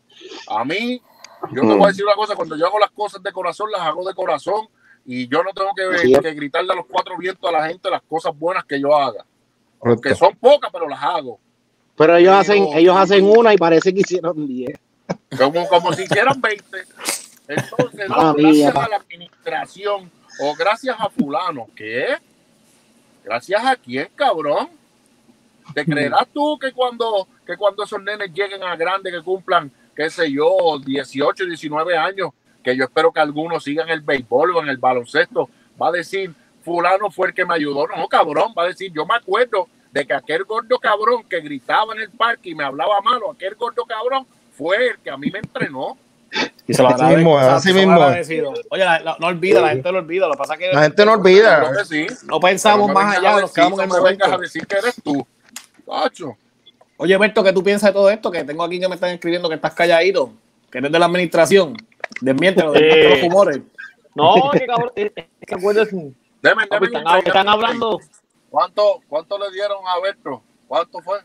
[0.48, 1.00] A mí,
[1.52, 3.80] yo te voy a decir una cosa, cuando yo hago las cosas de corazón, las
[3.82, 4.68] hago de corazón
[5.04, 6.12] y yo no tengo que, Sí.
[6.20, 9.22] que gritarle a los cuatro vientos a la gente las cosas buenas que yo haga.
[9.22, 10.14] Que Correcto.
[10.16, 11.38] son pocas, pero las hago.
[11.96, 14.78] Pero ellos hacen, ellos hacen una y parece que hicieron 10.
[15.36, 16.64] Como, como si hicieran 20.
[17.48, 22.16] Entonces, no, gracias a la administración o gracias a fulano, ¿qué?
[23.24, 24.68] Gracias a quién, cabrón.
[25.74, 30.08] ¿Te creerás tú que cuando, que cuando esos nenes lleguen a grande, que cumplan, qué
[30.10, 32.30] sé yo, 18, 19 años,
[32.62, 36.32] que yo espero que algunos sigan el béisbol o en el baloncesto, va a decir,
[36.64, 37.88] fulano fue el que me ayudó.
[37.88, 41.94] No, cabrón, va a decir, yo me acuerdo de que aquel gordo cabrón que gritaba
[41.96, 45.32] en el parque y me hablaba malo, aquel gordo cabrón fue el que a mí
[45.32, 45.98] me entrenó.
[46.68, 47.98] Y se lo Así mismo, o sea, así mismo.
[48.70, 50.26] Oye, la- la- no olvida, la gente lo olvida.
[50.26, 51.72] Lo que pasa es que La gente no olvida.
[52.26, 54.76] No pensamos no más allá, nos quedamos en el no me vengas a decir que
[54.76, 55.26] eres tú.
[55.84, 56.36] Tacho.
[57.00, 58.28] Oye, Berto, ¿qué tú piensas de todo esto?
[58.30, 60.32] Que tengo aquí que me están escribiendo que estás calladito,
[60.70, 61.76] que eres de la administración.
[62.20, 63.10] Desmiéntelo, desmiente Eh.
[63.10, 63.60] los rumores.
[64.16, 66.86] No, que cabrón, es es que Deme, deme
[67.24, 68.00] están, hablando.
[68.50, 70.42] ¿Cuánto, ¿Cuánto le dieron a Berto?
[70.66, 71.18] ¿Cuánto fue?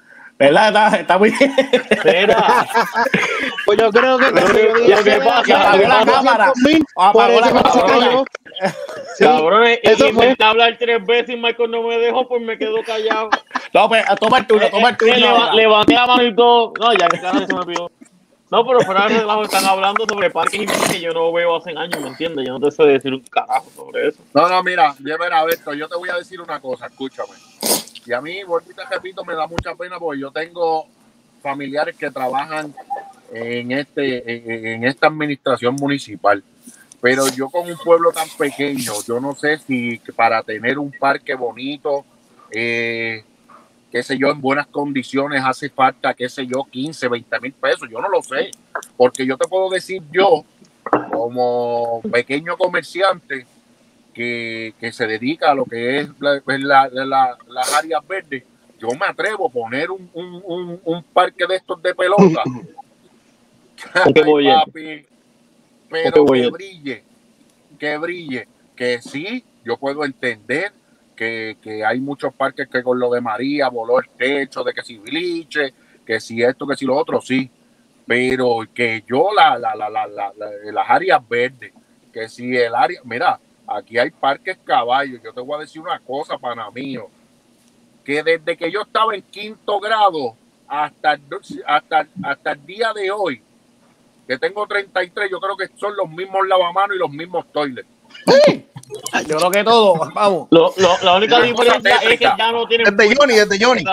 [0.44, 0.68] ¿Verdad?
[0.68, 1.56] Está, está muy bien.
[1.90, 2.68] Espera,
[3.66, 6.54] Pues yo creo que Lo que pasa, apagó la cámara.
[6.98, 8.24] Apagó por la cámara.
[9.20, 13.30] cabrones, eso intenté hablar tres veces y Michael no me dejó, pues me quedo callado.
[13.74, 15.54] No, pues, toma el turno, toma el turno.
[15.54, 16.74] levanté la mano y todo.
[16.78, 17.90] No, ya que carajo se me pidió.
[18.52, 21.72] No, pero fuera de relajo están hablando sobre parques y que yo no veo hace
[21.72, 22.46] años, ¿me entiendes?
[22.46, 24.20] Yo no te sé decir un carajo sobre eso.
[24.34, 27.34] No, no, mira, ya verá, Berto, yo te voy a decir una cosa, escúchame.
[28.06, 30.88] Y a mí, vuelvo y te repito, me da mucha pena porque yo tengo
[31.42, 32.74] familiares que trabajan
[33.34, 36.44] en, este, en, esta administración municipal.
[37.02, 41.36] Pero yo con un pueblo tan pequeño, yo no sé si para tener un parque
[41.36, 42.06] bonito,
[42.52, 43.24] eh,
[43.92, 47.90] qué sé yo, en buenas condiciones hace falta, qué sé yo, 15, 20 mil pesos.
[47.90, 48.52] Yo no lo sé.
[48.96, 50.46] Porque yo te puedo decir yo,
[51.12, 53.46] como pequeño comerciante,
[54.14, 58.44] que, que se dedica a lo que es la- pues, la- la- las áreas verdes,
[58.80, 62.44] yo me atrevo a poner un, un- un- un parque de estos de pelota.
[63.94, 64.04] Ay,
[64.66, 65.06] papi,
[65.90, 67.04] pero que brille,
[67.80, 70.72] que brille, que sí, yo puedo entender
[71.16, 74.82] que, que hay muchos parques que con lo de María voló el techo, de que
[74.84, 75.74] si biliche,
[76.06, 77.50] que si esto, que si lo otro, sí,
[78.06, 81.72] pero que yo la, la, la, la, la- la- las áreas verdes,
[82.12, 86.00] que si el área, mira, aquí hay parques caballos, yo te voy a decir una
[86.00, 87.10] cosa, pana mío,
[88.04, 90.36] que desde que yo estaba en quinto grado
[90.68, 91.20] hasta,
[91.66, 93.42] hasta, hasta el día de hoy,
[94.28, 97.88] que tengo 33, yo creo que son los mismos lavamanos y los mismos toilets.
[99.28, 100.48] Yo creo que todo, vamos.
[100.52, 102.88] Lo- lo- la única Una diferencia es que ya no tienen.
[102.88, 103.84] Es de Johnny, es de Johnny.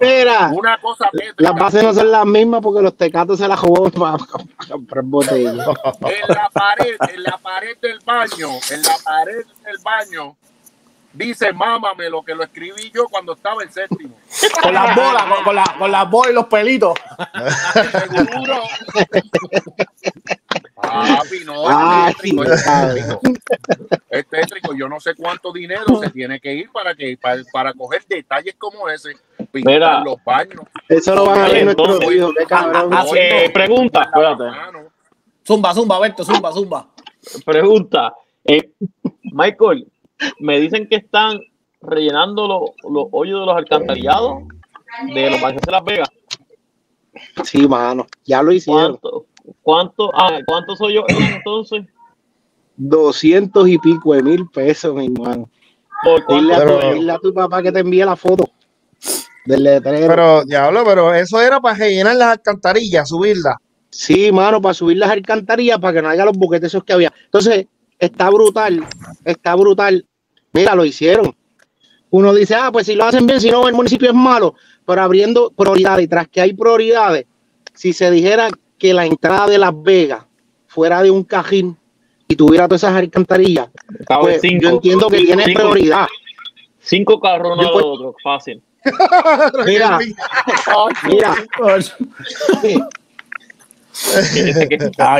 [0.00, 1.34] Mira, Una cosa tétrica.
[1.38, 4.16] las bases no son las mismas porque los tecatos se las jugó para
[4.70, 5.52] comprar botellas.
[5.52, 10.36] en la pared, en la pared del baño, en la pared del baño,
[11.12, 14.14] dice mámame lo que lo escribí yo cuando estaba en séptimo.
[14.62, 16.94] Con las bolas, con, con la- con las bolas y los pelitos.
[17.92, 18.62] Seguro.
[20.88, 23.20] Papi, no, Ay, es tétrico, es tétrico.
[24.10, 24.74] Es tétrico.
[24.74, 28.54] Yo no sé cuánto dinero se tiene que ir para que para, para coger detalles
[28.56, 29.10] como ese,
[29.52, 30.00] pintar Mira.
[30.04, 30.62] los baños.
[30.88, 32.90] Eso lo van a ver nuestros hijos, qué cabrón.
[32.92, 33.18] ah, sí.
[33.18, 34.44] Eh, pregunta, espérate.
[35.46, 36.88] Zumba, zumba, Berto, zumba, zumba.
[37.44, 38.14] Pregunta.
[38.44, 38.70] Eh,
[39.22, 39.86] Michael,
[40.40, 41.40] me dicen que están
[41.80, 44.44] rellenando los, los hoyos de los alcantarillados
[45.12, 46.08] de los parques de Las Vegas.
[47.44, 48.96] Sí, mano, ya lo hicieron.
[48.96, 49.26] ¿Cuánto,
[49.62, 51.84] cuánto, ah, ¿Cuántos hoyos eran entonces?
[52.76, 55.48] Doscientos y pico de mil pesos, mi hermano.
[56.04, 58.44] ¿Por Dile a, tu, Pero- dile a tu papá que te envíe la foto
[59.46, 60.08] del letrero.
[60.08, 63.56] Pero, diablo, pero eso era para rellenar las alcantarillas, subirlas.
[63.90, 67.12] Sí, mano, para subir las alcantarillas, para que no haya los boquetes esos que había.
[67.24, 67.66] Entonces,
[67.98, 68.84] está brutal,
[69.24, 70.04] está brutal.
[70.52, 71.34] Mira, lo hicieron.
[72.10, 75.02] Uno dice, ah, pues si lo hacen bien, si no, el municipio es malo, pero
[75.02, 76.04] abriendo prioridades.
[76.04, 77.26] Y tras que hay prioridades,
[77.74, 78.48] si se dijera
[78.78, 80.24] que la entrada de Las Vegas
[80.66, 81.76] fuera de un cajín
[82.28, 83.68] y tuviera todas esas alcantarillas,
[84.20, 84.62] pues, cinco.
[84.62, 85.60] yo entiendo que tiene Cinco.
[85.60, 86.06] prioridad.
[86.80, 88.62] Cinco carros uno pues- otro, fácil.
[89.66, 89.98] Mira,
[91.04, 91.34] mira,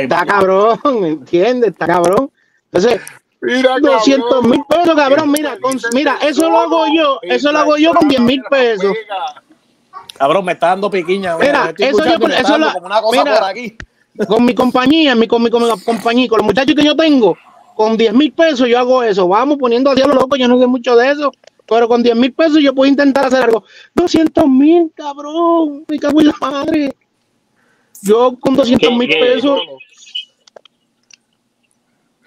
[0.01, 1.71] está cabrón, ¿me entiendes?
[1.71, 2.31] Está cabrón.
[2.71, 3.01] Entonces,
[3.41, 4.49] Mira, 200 cabrón.
[4.49, 5.31] mil pesos, cabrón.
[5.31, 8.93] Mira, con- mira, eso lo hago yo, eso lo hago yo con 10 mil pesos.
[10.17, 11.37] Cabrón, me está dando piquiña.
[11.37, 13.39] Mira, eso yo- eso dando la- como una cosa mira.
[13.39, 13.77] por aquí.
[14.27, 17.37] Con mi compañía, mi, con mi, con mi compañía, con los muchachos que yo tengo,
[17.75, 19.27] con 10 mil pesos yo hago eso.
[19.27, 21.31] Vamos poniendo así a lo loco, yo no sé mucho de eso,
[21.67, 23.63] pero con 10 mil pesos yo puedo intentar hacer algo.
[23.93, 26.95] 200 mil, cabrón, me cago en la madre.
[28.01, 29.59] Yo con 200 mil pesos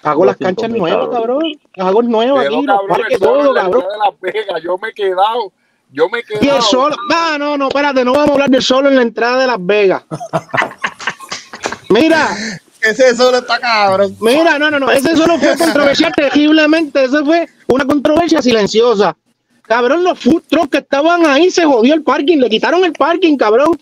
[0.02, 1.42] hago las 200 canchas nuevas, cabrón.
[1.74, 3.84] Las hago nuevas aquí, los parques, todo, cabrón.
[4.62, 5.52] Yo me he quedado,
[5.92, 6.62] yo me he Y el quedado.
[6.62, 9.46] sol, ah, no, no, espérate, no vamos a hablar del sol en la entrada de
[9.46, 10.02] Las Vegas.
[11.88, 12.28] Mira,
[12.80, 14.16] Ese solo está cabrón.
[14.20, 19.16] mira, no, no, no, ese solo fue controversial terriblemente, ese fue una controversia silenciosa.
[19.62, 23.36] Cabrón, los food trucks que estaban ahí se jodió el parking, le quitaron el parking,
[23.36, 23.78] cabrón.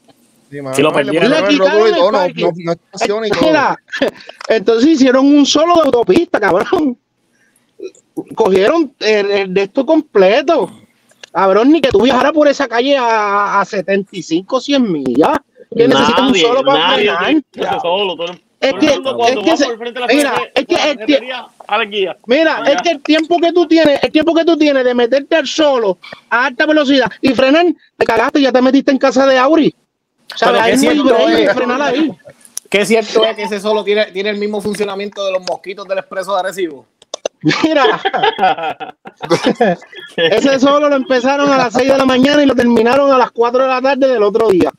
[0.51, 1.31] Sí, Sí, lo perdieron.
[1.31, 2.45] Le quitaron el parking.
[2.65, 3.31] no, no y.
[3.43, 3.77] Mira,
[4.49, 6.99] entonces hicieron un solo de autopista, cabrón.
[8.35, 10.71] Cogieron el, el de esto completo.
[11.33, 15.39] Cabrón, ni que tú viajaras por esa calle a, a 75, 100 millas.
[15.77, 17.11] Que necesitas un solo para nadie
[17.81, 18.17] solo.
[18.17, 20.67] Todo, el- Es que- es que va se- por el frente de la mira, es
[21.07, 21.21] que.
[22.27, 25.37] Mira, es que el tiempo que tú tienes, el tiempo que tú tienes de meterte
[25.37, 25.99] al solo
[26.31, 27.67] a alta velocidad y frenar,
[27.97, 29.75] te cagaste, ya te metiste en casa de Auri.
[30.35, 30.61] ¿Sabes?
[30.61, 30.79] Hay que
[31.29, 31.53] muy es.
[31.53, 32.11] frenar ahí.
[32.69, 35.99] Que cierto es que ese solo tiene, tiene el mismo funcionamiento de los mosquitos del
[35.99, 36.85] expreso de Arecibo.
[37.43, 38.01] Mira,
[40.17, 43.31] ese solo lo empezaron a las 6 de la mañana y lo terminaron a las
[43.31, 44.73] 4 de la tarde del otro día.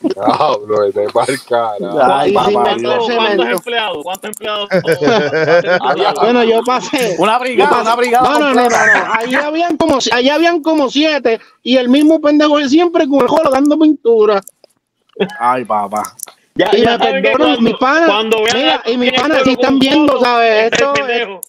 [0.00, 1.76] Diablo, es de marcar.
[2.02, 3.08] Ay, Y papá, sin Dios.
[3.08, 3.98] meter ¿Cuántos, empleados?
[4.04, 4.68] ¿Cuántos empleados?
[6.20, 7.16] Bueno, yo pasé.
[7.18, 8.28] Una brigada, una brigada.
[8.28, 8.76] No, no, no, no.
[9.14, 13.28] Allí habían como, allá habían como siete y el mismo pendejo de siempre con el
[13.28, 14.40] jolo dando pintura.
[15.40, 16.02] Ay, papá.
[16.58, 18.06] Ya, Y ya me perdonan, cuando- mi pana.
[18.06, 20.64] Cuando vean Mira, a y mi pana, si están viendo, solo, ¿sabes?
[20.64, 21.40] este Esto es- pendejo.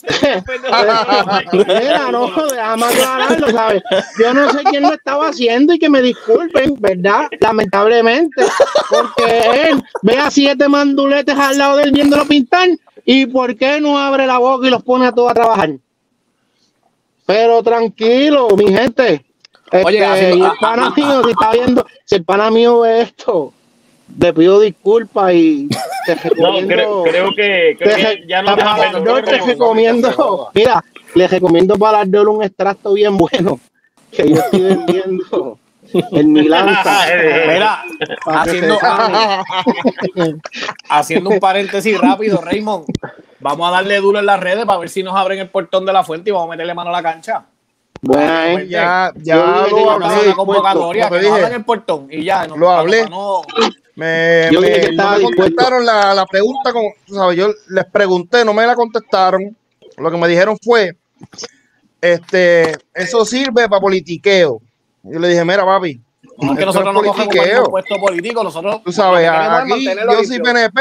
[1.52, 3.82] Mira, no, déjame aclararlo, ¿sabes?
[4.18, 7.28] Yo no sé quién lo estaba haciendo y que me disculpen, ¿verdad?
[7.40, 8.44] Lamentablemente,
[8.88, 12.68] porque él ve a siete manduletes al lado de él viéndolo pintar
[13.04, 15.70] y ¿por qué no abre la boca y los pone a todos a trabajar?
[17.26, 19.24] Pero tranquilo, mi gente.
[19.84, 23.52] Oye, Este, y el pana mío, si está viendo, si el pana mío ve esto,
[24.18, 25.68] le pido disculpas y
[26.06, 26.68] te No, recomiendo.
[26.68, 30.84] creo, creo que, te creo re- que ya no para dos te recomiendo, mira,
[31.14, 33.58] les recomiendo para las dos un extracto bien bueno
[34.10, 35.58] que yo estoy vendiendo
[35.92, 37.04] en mi lanza.
[37.46, 37.84] Mira,
[38.26, 38.78] haciendo,
[40.88, 42.86] haciendo un paréntesis rápido, Raymond.
[43.40, 45.92] Vamos a darle duro en las redes para ver si nos abren el portón de
[45.92, 47.44] la fuente y vamos a meterle mano a la cancha.
[48.02, 48.66] Buena, ¿eh?
[48.68, 50.06] Ya, ya dije lo hablé.
[50.26, 52.46] una convocatoria, te que nos abran el portón y ya.
[52.46, 53.08] no- Lo hablé.
[53.08, 53.42] no-
[53.96, 57.48] Me, Yo me- dije que no me contestaron la, la pregunta, como, tú sabes, yo
[57.68, 59.56] les pregunté, no me la contestaron.
[59.96, 60.96] Lo que me dijeron fue,
[62.00, 64.60] este, eso sirve para politiqueo.
[65.02, 66.00] Yo le dije, mira, papi,
[66.38, 70.40] No es que nosotros no cogemos puesto político, nosotros Tú sabes, aquí yo soy.
[70.40, 70.80] PNP,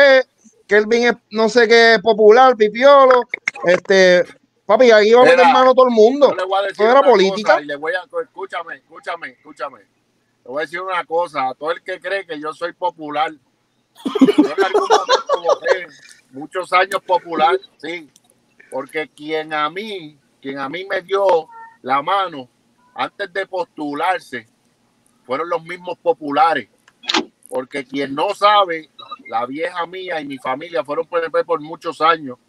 [0.67, 3.23] Kelvin es no sé qué popular, pipiolo.
[3.65, 4.23] Este,
[4.65, 6.35] papi, aquí va a meter mano todo el mundo.
[6.69, 7.53] Eso era política.
[7.53, 9.79] cosa y le voy a, escúchame, escúchame, escúchame.
[10.49, 13.31] Le voy a decir una cosa, a todo el que cree que yo soy popular,
[13.31, 14.49] yo
[15.75, 15.87] en
[16.31, 18.09] muchos años popular, sí,
[18.71, 21.47] porque quien a mí, quien a mí me dio
[21.83, 22.49] la mano
[22.95, 24.47] antes de postularse,
[25.23, 26.67] fueron los mismos populares.
[27.47, 28.89] Porque quien no sabe,
[29.27, 32.39] la vieja mía y mi familia fueron PNP por muchos años,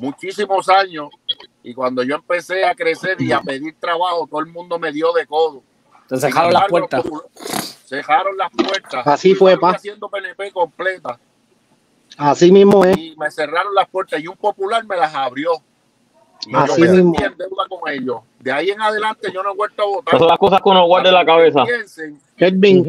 [0.00, 1.10] muchísimos años,
[1.62, 5.12] y cuando yo empecé a crecer y a pedir trabajo, todo el mundo me dio
[5.12, 5.62] de codo.
[6.18, 7.04] Sin cerraron las puertas.
[7.86, 9.06] Cejaron las puertas.
[9.06, 9.70] Así Y fue, pa.
[9.70, 11.18] haciendo PNP completa
[12.16, 12.96] Así mismo es.
[12.98, 15.52] y me cerraron las puertas y un popular me las abrió.
[16.46, 17.14] Y Así yo me mismo.
[17.14, 18.20] en deuda con ellos.
[18.38, 20.08] De ahí en adelante yo no he vuelto a votar.
[20.08, 21.64] Esas son las cosas que uno guarda en la cabeza.
[21.64, 22.20] Piensen,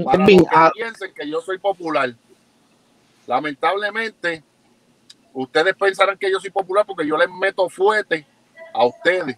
[0.03, 2.13] para los que ah, piensen que yo soy popular.
[3.27, 4.43] Lamentablemente,
[5.33, 8.25] ustedes pensarán que yo soy popular porque yo les meto fuerte
[8.73, 9.37] a ustedes.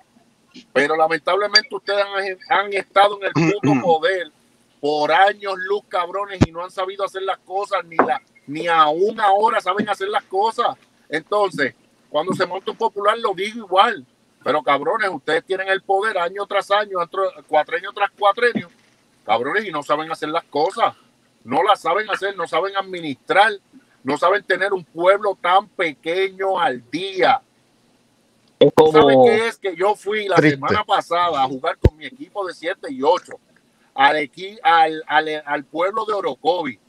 [0.73, 2.03] Pero lamentablemente ustedes
[2.49, 4.31] han, han estado en el puto poder
[4.79, 8.87] por años luz cabrones y no han sabido hacer las cosas ni la ni a
[8.89, 10.75] una hora saben hacer las cosas.
[11.07, 11.73] Entonces,
[12.09, 14.05] cuando se monta un popular lo digo igual.
[14.43, 18.69] Pero cabrones, ustedes tienen el poder año tras año, otro- cuatrenio tras cuatrenio,
[19.25, 20.93] cabrones, y no saben hacer las cosas.
[21.45, 23.53] No las saben hacer, no saben administrar,
[24.03, 27.41] no saben tener un pueblo tan pequeño al día.
[28.67, 29.25] Es ¿Saben como.
[29.25, 29.57] qué es?
[29.57, 30.55] Que yo fui la Triste.
[30.57, 33.33] semana pasada a jugar con mi equipo de 7 y 8
[33.95, 36.79] al, equi- al, al, al pueblo de Orocovi.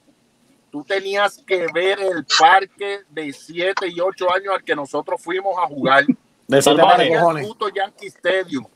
[0.71, 5.57] Tú tenías que ver el parque de 7 y 8 años al que nosotros fuimos
[5.59, 6.05] a jugar.
[6.49, 8.67] De Era el puto Yankee Stadium.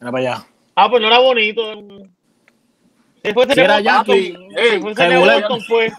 [0.00, 0.46] Mira para allá.
[0.74, 1.62] Ah, pues no era bonito.
[3.22, 4.36] Después Si era Yankee,
[5.58, 5.92] Después.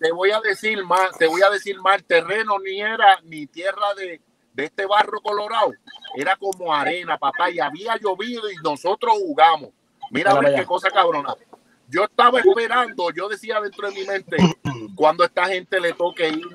[0.00, 3.46] Te voy a decir más, te voy a decir más, el terreno ni era ni
[3.46, 4.20] tierra de,
[4.54, 5.72] de este barro colorado,
[6.16, 9.70] era como arena, papá, y había llovido y nosotros jugamos.
[10.10, 11.34] Mira, a ver qué cosa cabrona.
[11.88, 14.36] Yo estaba esperando, yo decía dentro de mi mente,
[14.96, 16.46] cuando esta gente le toque ir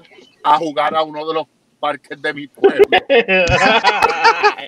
[0.43, 1.45] a jugar a uno de los
[1.79, 2.85] parques de mi pueblo.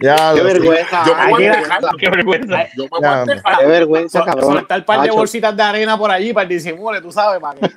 [0.00, 1.04] Ya, qué vergüenza.
[1.04, 1.78] Yo me voy qué a vergüenza.
[1.80, 2.68] dejar, Qué vergüenza.
[2.76, 3.34] yo me voy Ya, a hombre.
[3.34, 3.58] dejar.
[3.58, 4.52] Qué vergüenza, Sol- cabrón.
[4.54, 7.70] Soltar un par de bolsitas de arena por allí para el disimule, tú sabes, que.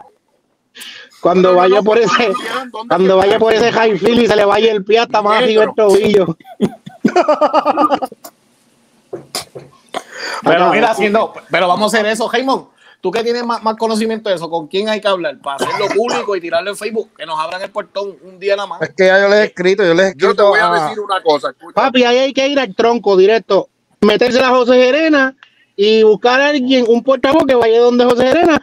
[1.21, 2.33] Cuando vaya no, por ¿dónde ese,
[2.87, 5.63] cuando vaya por ese high field y se le vaya el pie hasta más arriba
[5.65, 6.35] el tobillo.
[10.43, 11.33] Pero mira, haciendo.
[11.49, 12.69] Pero vamos a hacer eso, Jaimon.
[13.01, 15.39] Tú que tienes más, más conocimiento de eso, ¿con quién hay que hablar?
[15.39, 18.67] Para hacerlo público y tirarlo en Facebook, que nos abran el portón un día nada
[18.67, 18.81] más.
[18.83, 20.71] Es que ya yo les he escrito, yo les he Yo te escrito voy a
[20.71, 21.49] a- decir una cosa.
[21.49, 21.73] escucha.
[21.73, 23.69] Papi, ahí hay que ir al tronco directo,
[24.01, 25.35] meterse a José Gerena
[25.75, 28.61] y buscar a alguien, un portavoz que vaya donde José Gerena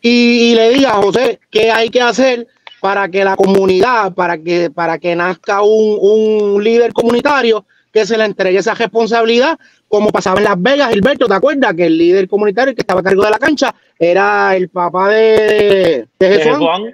[0.00, 2.46] y, y le diga a José qué hay que hacer
[2.80, 8.18] para que la comunidad, para que, para que nazca un, un líder comunitario que se
[8.18, 11.74] le entregue esa responsabilidad, como pasaba en Las Vegas, Gilberto, ¿te acuerdas?
[11.74, 16.06] Que el líder comunitario que estaba a cargo de la cancha era el papá de,
[16.18, 16.92] de De Jesús, Juan.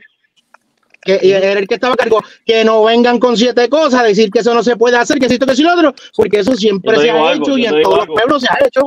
[1.01, 4.05] que y era el que estaba a cargo, que no vengan con siete cosas, a
[4.05, 6.55] decir que eso no se puede hacer, que esto, que y lo otro, porque eso
[6.55, 8.83] siempre se ha algo, hecho y en todos los pueblos se ha hecho.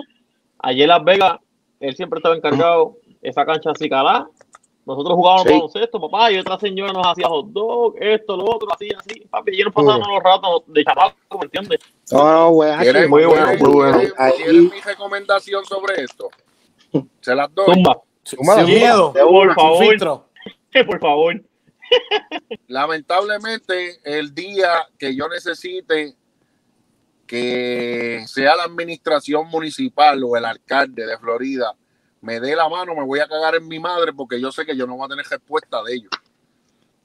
[0.60, 1.40] Ayer en Las Vegas,
[1.82, 2.96] él siempre estaba encargado.
[3.30, 4.28] Esa cancha así calá.
[4.86, 5.54] Nosotros jugábamos Sí.
[5.54, 9.22] baloncesto, papá, y otra señora nos hacía hot dog, esto, lo otro, así, así.
[9.22, 11.80] Papi, ayer nos pasábamos los ratos de chapaco, ¿me entiendes?
[12.12, 13.98] No, no, güey, ¿Quieren, así, muy bueno, muy bueno.
[14.72, 16.30] mi recomendación sobre esto?
[17.20, 17.66] Se las doy.
[17.74, 18.00] Tumba.
[18.24, 19.86] Tumba, Sin miedo, Por favor.
[19.88, 20.26] filtro.
[20.86, 21.42] Por favor.
[22.68, 26.16] lamentablemente, el día que yo necesite
[27.26, 31.74] que sea la administración municipal o el alcalde de Florida
[32.26, 34.76] me dé la mano, me voy a cagar en mi madre porque yo sé que
[34.76, 36.10] yo no voy a tener respuesta de ellos.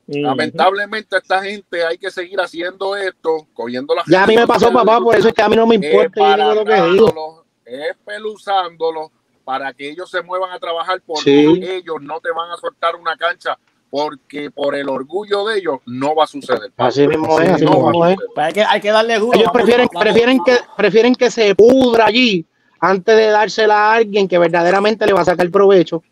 [0.07, 4.73] Lamentablemente esta gente hay que seguir haciendo esto, cogiendo las Ya a mí me pasó,
[4.73, 7.45] papá, por eso es que a mí no me importa yo digo lo que digo.
[7.65, 9.11] espeluzándolos
[9.45, 11.61] para que ellos se muevan a trabajar porque Sí.
[11.65, 13.59] ellos no te van a soltar una cancha
[13.91, 16.73] porque por el orgullo de ellos no va a suceder.
[16.77, 18.15] Así mismo es, así No va mismo a es.
[18.17, 18.31] suceder.
[18.35, 19.39] Pues hay, que, hay que darle duro.
[19.39, 22.47] Ellos prefieren, prefieren, que, prefieren que se pudra allí
[22.81, 26.03] antes de dársela a alguien que verdaderamente le va a sacar provecho.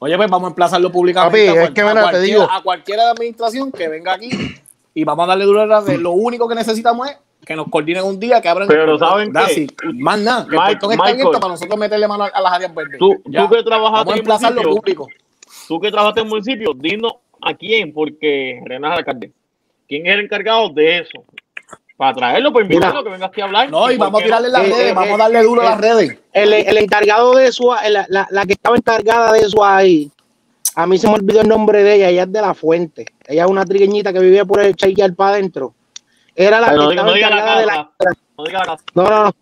[0.00, 1.46] Oye, pues vamos a emplazarlo públicamente.
[1.46, 2.42] Papi, a es que mira, a te cualquiera- digo.
[2.50, 4.28] A cualquiera de administración que venga aquí
[4.94, 5.80] y vamos a darle duro a.
[5.96, 8.68] Lo único que necesitamos es que nos coordinen un día, que abran.
[8.68, 9.60] Pero ¿saben That's qué?
[9.62, 9.72] it.
[9.94, 10.46] Más nada.
[10.48, 11.10] Que el Mike- está Michael.
[11.12, 12.98] abierto para nosotros meterle mano a, a las áreas verdes.
[12.98, 15.08] Tú, tú que trabajaste Vamos a en emplazarlo municipio, público.
[15.68, 19.32] tú que trabajaste en municipio, dinos a quién, porque Renan es alcalde.
[19.88, 21.22] ¿Quién es el encargado de eso?
[21.96, 23.70] Para traerlo, pues invitarlo, que venga aquí a hablar.
[23.70, 25.64] No, y vamos a tirarle las Eh, redes, eh, vamos a eh, darle duro a
[25.64, 26.18] las redes.
[26.32, 30.10] El, el encargado de eso, la, la, la que estaba encargada de eso ahí,
[30.74, 33.06] a mí se me olvidó el nombre de ella, ella es de la fuente.
[33.26, 35.72] Ella es una trigueñita que vivía por el Chayquear para adentro.
[36.34, 37.90] Era la Pero que no diga, estaba no diga la encargada de la.
[38.94, 39.02] No.
[39.02, 39.32] No, no, no.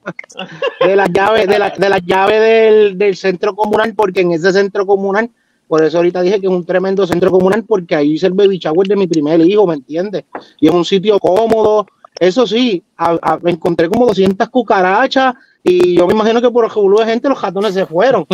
[0.87, 4.53] De las llaves, de, la, de las llaves del, del centro comunal, porque en ese
[4.53, 5.29] centro comunal,
[5.67, 8.59] por eso ahorita dije que es un tremendo centro comunal, porque ahí hice el baby
[8.59, 10.23] shower de mi primer hijo, ¿me entiendes?
[10.61, 11.85] Y es un sitio cómodo.
[12.19, 16.71] Eso sí, a- a- encontré como 200 cucarachas y yo me imagino que por el
[16.71, 18.27] jubulú de gente los ratones se fueron.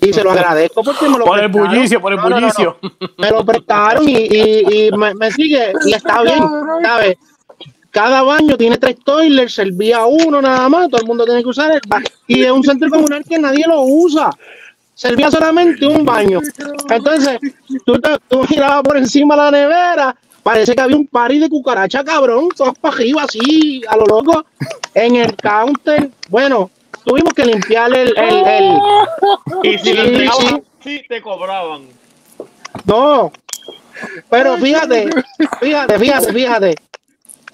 [0.00, 2.40] Y se lo agradezco porque me lo Por el bullicio, por el No, no, no,
[2.40, 2.46] no.
[2.46, 2.76] bullicio.
[3.18, 6.42] Me lo prestaron y, y, y me, me sigue y está bien,
[6.82, 7.16] ¿sabes?
[7.90, 11.70] Cada baño tiene tres toilers, servía uno nada más, todo el mundo tiene que usar
[11.72, 12.06] el baño.
[12.26, 14.30] Y es un centro comunal que nadie lo usa.
[14.94, 16.40] Servía solamente un baño.
[16.90, 17.38] Entonces,
[17.84, 21.48] tú, te- tú mirabas por encima de la nevera, parece que había un party de
[21.48, 24.44] cucaracha, cabrón, todas para arriba, así, a lo loco.
[24.94, 26.70] En el counter, bueno,
[27.04, 28.78] tuvimos que limpiar el, el, el-
[29.62, 31.02] Y si Sí, lo entregaban sí.
[31.08, 31.82] te cobraban.
[32.84, 33.32] No,
[34.28, 35.08] pero fíjate,
[35.60, 36.74] fíjate, fíjate, fíjate.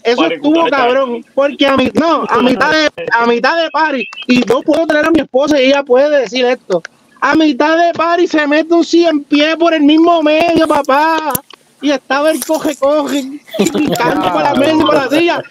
[0.05, 4.09] Eso Pare, estuvo cabrón, porque a mi, no, a mitad de, a mitad de party,
[4.29, 6.83] y no puedo traer a mi esposa y ella puede decir esto.
[7.21, 11.33] A mitad de party se mete un 100 pie por el mismo medio, papá.
[11.81, 15.43] Y estaba el coge, coge, y picando para la mesa y para la silla.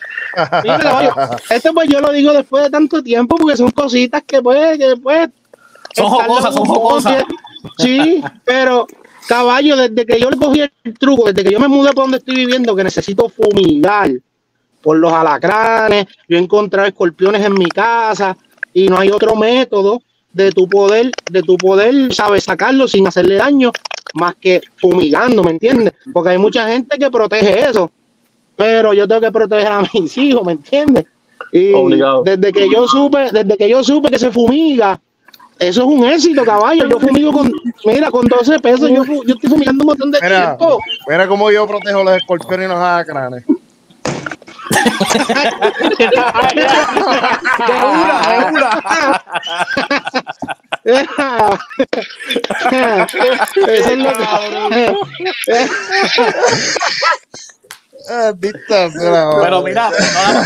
[0.64, 4.78] Mira, esto pues yo lo digo después de tanto tiempo, porque son cositas que pues,
[4.78, 5.30] que pues.
[5.96, 7.24] Son jocosas, son jocosas.
[7.78, 8.88] Sí, pero
[9.28, 12.18] caballo, desde que yo le cogí el truco, desde que yo me mudé por donde
[12.18, 14.12] estoy viviendo, que necesito fumigar
[14.82, 18.38] por los alacranes, yo he encontrado escorpiones en mi casa
[18.74, 20.02] y no hay otro método
[20.32, 23.72] de tu poder, de tu poder, sabes, sacarlo sin hacerle daño
[24.18, 25.94] más que fumigando, ¿me entiendes?
[26.14, 27.90] Porque hay mucha gente que protege eso,
[28.56, 31.06] pero yo tengo que proteger a mis hijos, ¿me entiendes?
[31.52, 32.24] Y Obligado.
[32.24, 35.00] desde que yo supe, desde que yo supe que se fumiga,
[35.60, 36.88] eso es un éxito, caballo.
[36.88, 37.52] Yo fumigo con,
[37.86, 40.80] mira, con 12 pesos, yo, yo estoy fumigando un montón de Mira, tiempo.
[41.08, 43.44] mira cómo yo protejo los escorpiones y los alacranes.
[47.68, 48.70] De una, de una.
[53.68, 54.10] Eso es lo
[54.70, 54.96] que-
[58.10, 59.96] Ah, Pero mira, no,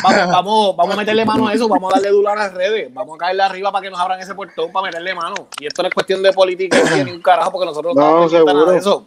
[0.02, 2.92] vamos, vamos, vamos a meterle mano a eso, vamos a darle duro a las redes,
[2.92, 5.36] vamos a caerle arriba para que nos abran ese portón para meterle mano.
[5.60, 8.48] Y esto no es cuestión de política ni un carajo, porque nosotros No, estamos pendientes
[8.50, 8.66] seguro.
[8.66, 9.06] nada de eso.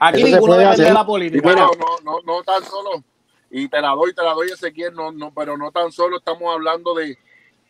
[0.00, 0.94] Aquí Eso se ninguno puede depende de hacer.
[0.94, 1.42] la política.
[1.44, 2.90] Bueno, no, no, no tan solo,
[3.58, 6.52] y te la doy, te la doy Ezequiel, no, no, pero no tan solo estamos
[6.52, 7.18] hablando de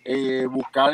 [0.04, 0.92] eh, buscar,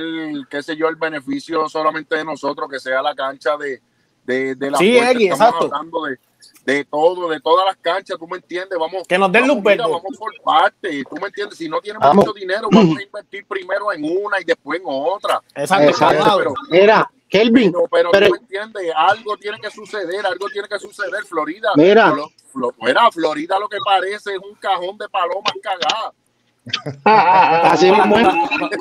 [0.50, 3.80] qué sé yo, el beneficio solamente de nosotros, que sea la cancha de,
[4.24, 4.98] de, de la Sí.
[4.98, 5.74] Egui, estamos exacto.
[5.74, 6.18] hablando de,
[6.66, 9.06] de todo, de todas las canchas, tú me entiendes, vamos.
[9.08, 9.92] Que nos den vamos, luz mira, verde.
[9.92, 12.26] Vamos por parte, tú me entiendes, si no tenemos Vamos.
[12.26, 15.40] mucho dinero, vamos a invertir primero en una y después en otra.
[15.54, 16.34] Exacto, Exacto.
[16.36, 20.68] Pero, Mira, Kelvin, pero, pero, pero- tú me entiendes, algo tiene que suceder, algo tiene
[20.68, 21.70] que suceder, Florida.
[21.76, 22.12] Mira.
[22.52, 26.12] Flo- mira, Florida lo que parece es un cajón de palomas cagadas.
[27.04, 28.16] así mismo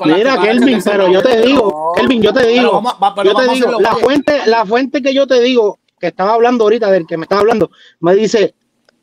[0.04, 1.94] Mira, Kelvin, pero yo te digo.
[1.96, 5.26] Kelvin, yo te Pero digo, vamos yo te digo, la fuente, la fuente que yo
[5.26, 8.54] te digo, que estaba hablando ahorita, del que me estaba hablando, me dice,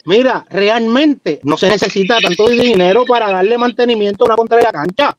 [0.05, 4.71] mira, realmente no se necesita tanto dinero para darle mantenimiento a una contra de la
[4.71, 5.17] cancha.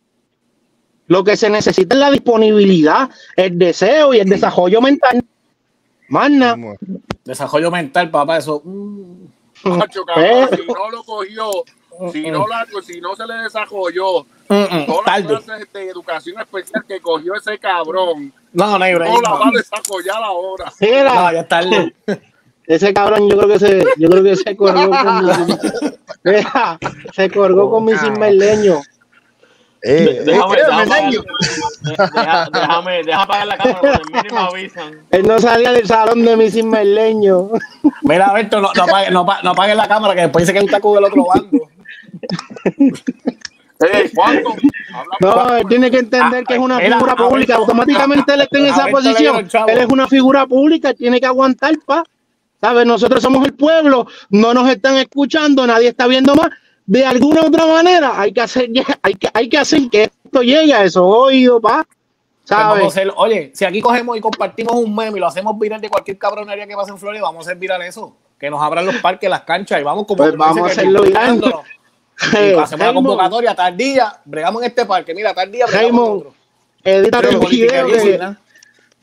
[1.11, 5.25] Lo que se necesita es la disponibilidad, el deseo y el desarrollo mental.
[6.09, 6.57] Mana,
[7.25, 8.63] Desarrollo mental, papá, eso.
[8.65, 9.27] mm.
[9.65, 10.05] Macho, Eh.
[10.07, 11.51] cabrón, si no lo cogió,
[12.13, 16.41] si no, la, si no se le desarrolló Mm, mm, todas las clases de educación
[16.41, 20.73] especial que cogió ese cabrón, No, no hay no la va a desarrollar ahora.
[20.81, 21.93] mira, No, ya tarde.
[22.69, 25.31] ese cabrón, yo creo que se, yo creo que se colgó con mi,
[26.25, 26.79] Mira,
[27.15, 27.93] se colgó con mi.
[29.83, 30.63] Eh, Déjame, eh,
[32.53, 35.01] déjame, apagar la cámara, mí me avisan.
[35.11, 37.49] Él no salía del salón de mi cimerleño.
[38.03, 40.67] Mira, Berto, no, no, apague, no, no apagues la cámara, que después dice que él
[40.67, 41.69] está con el otro bando.
[43.83, 44.11] Eh,
[45.21, 47.55] No, él tiene que entender que es una Mira, figura ver, pública.
[47.55, 49.49] Automáticamente él está en esa ver, posición.
[49.69, 52.05] Él es una figura pública, tiene que aguantar, pa.
[52.61, 52.85] ¿Sabes?
[52.85, 56.51] Nosotros somos el pueblo, no nos están escuchando, nadie está viendo más.
[56.91, 58.69] De alguna u otra manera, hay que hacer,
[59.01, 61.87] hay que, hay que hacer que esto llegue a esos oídos, pa.
[61.87, 62.87] Pues vamos a ¿Sabes?
[62.89, 66.19] hacer- oye, si aquí cogemos y compartimos un meme y lo hacemos viral de cualquier
[66.19, 68.17] cabronería que pase en Florida, vamos a hacer viral eso.
[68.41, 71.55] Que nos abran los parques, las canchas y vamos como Pues vamos a hacerlo viral.
[72.61, 75.15] hacemos la convocatoria, tal día, bregamos en este parque.
[75.15, 76.25] Mira, tal día, bregamos
[76.83, 78.37] edítate el video que, ¿no?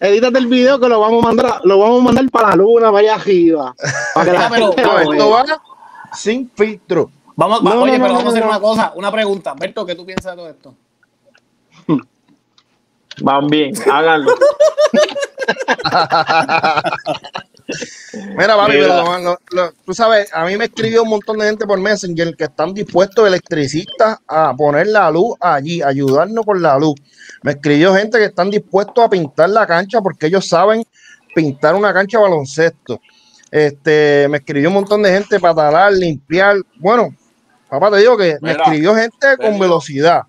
[0.01, 2.91] edítate el video que lo vamos a mandar, lo vamos a mandar para la luna,
[2.91, 3.73] vaya arriba.
[4.13, 5.45] Para que la gente lo
[6.13, 7.11] sin filtro.
[7.37, 9.53] Vamos, No, va- oye, no, pero no, vamos a hacer no, una cosa, una pregunta.
[9.53, 10.75] Berto, ¿qué tú piensas de todo esto?
[13.21, 14.33] Van bien, háganlo.
[18.37, 18.87] Mira, papi, Mira.
[18.87, 21.79] pero lo- lo- lo- tú sabes, a mí me escribió un montón de gente por
[21.79, 26.95] Messenger que están dispuestos electricistas a poner la luz allí, ayudarnos con la luz.
[27.43, 30.83] Me escribió gente que están dispuestos a pintar la cancha porque ellos saben
[31.35, 32.99] pintar una cancha de baloncesto.
[33.51, 36.57] Este, me escribió un montón de gente para talar, limpiar.
[36.79, 37.09] Bueno,
[37.69, 40.23] papá, te digo que me escribió gente con digo- velocidad.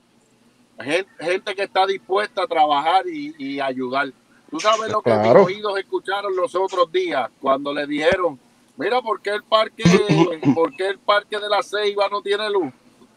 [0.80, 4.08] Gen- gente que está dispuesta a trabajar y, y ayudar.
[4.50, 8.38] Tú sabes lo que mis oídos escucharon los otros días cuando le dijeron,
[8.76, 9.82] mira, ¿por qué el parque,
[10.54, 12.72] por qué el parque de la Ceiba no tiene luz?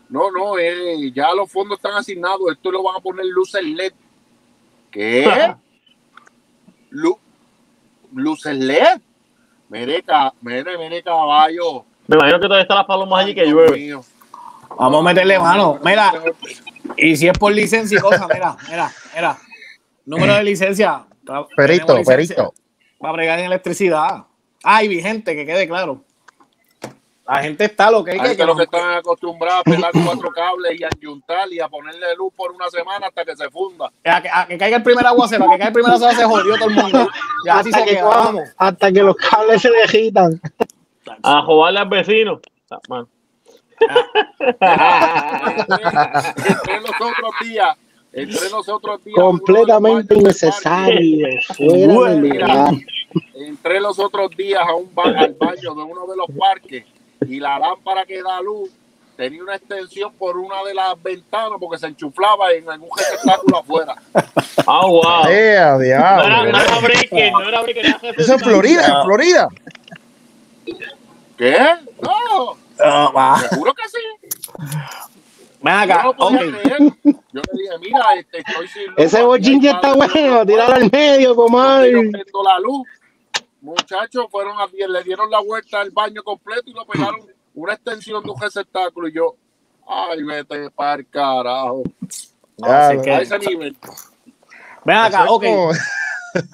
[0.09, 3.93] No, no, eh, ya los fondos están asignados, esto lo van a poner luces LED.
[4.89, 5.55] ¿Qué?
[6.89, 7.17] Lu-
[8.13, 8.99] luces LED.
[9.69, 11.85] Mire, ca- mire, mire, caballo.
[12.07, 13.77] Me imagino que todavía están las palomas allí que Dios llueve.
[13.77, 14.01] mío.
[14.81, 15.79] Vamos a meterle mano.
[15.83, 16.11] Mira,
[16.97, 19.37] y si es por licencia y cosas, mira, mira, mira.
[20.05, 21.05] Número de licencia.
[21.55, 22.53] Perito, licencia perito.
[22.97, 24.25] Para bregar en electricidad.
[24.63, 26.03] Ay, vigente, que quede claro.
[27.27, 29.69] La gente está lo que hay Hay que, que que los que están acostumbrados a
[29.69, 33.35] pelar cuatro cables y a enyuntar y a ponerle luz por una semana hasta que
[33.35, 33.91] se funda.
[34.03, 36.25] a que, a que caiga el primer aguacero, a que caiga el primer aguacero se
[36.25, 37.07] jodió todo el mundo.
[37.45, 38.49] Ya así hasta, se que, queda, vamos.
[38.57, 40.41] hasta que los cables se dejitan.
[41.21, 42.41] A joderle al vecino.
[42.89, 43.07] Man.
[46.37, 47.77] Entre los otros días,
[48.13, 51.27] entre los otros días, Completamente innecesario.
[51.57, 52.69] Fuera
[53.35, 56.85] entré los otros días a un ba- al baño de uno de los parques
[57.27, 58.69] y la lámpara que da luz
[59.17, 63.95] tenía una extensión por una de las ventanas porque se enchuflaba en algún receptáculo afuera.
[64.65, 65.27] Ah, wow.
[65.29, 66.23] Eh, a No diablo.
[66.25, 67.95] era, no era breaking, no era breaking.
[68.17, 69.49] Eso en Florida, en Florida.
[71.37, 71.57] ¿Qué?
[72.01, 72.55] No,
[72.85, 73.39] Va.
[73.49, 74.29] seguro que sí.
[75.61, 76.17] Ven Yo acá, no ok.
[76.17, 76.79] podía creer.
[77.03, 78.95] Yo le dije, mira, este, estoy sin luz.
[78.97, 81.91] Ese bochinche está bueno, tirarlo al medio, comadre.
[81.93, 82.87] la luz.
[83.61, 87.19] Muchachos, fueron a, le dieron la vuelta al baño completo y lo pegaron
[87.53, 89.07] una extensión de un receptáculo.
[89.07, 89.35] Y yo,
[89.87, 91.83] ay, vete para el carajo.
[92.57, 92.87] No, Ya.
[92.89, 93.77] A ese nivel.
[94.83, 95.43] Ven acá, ok.
[95.43, 95.71] como-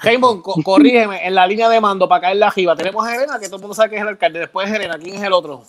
[0.04, 2.76] Raymond, co- corrígeme, en la línea de mando para caer la jiba.
[2.76, 4.40] Tenemos a Helena, que todo el mundo sabe que es el alcalde.
[4.40, 5.64] Después de Helena, ¿quién es el otro?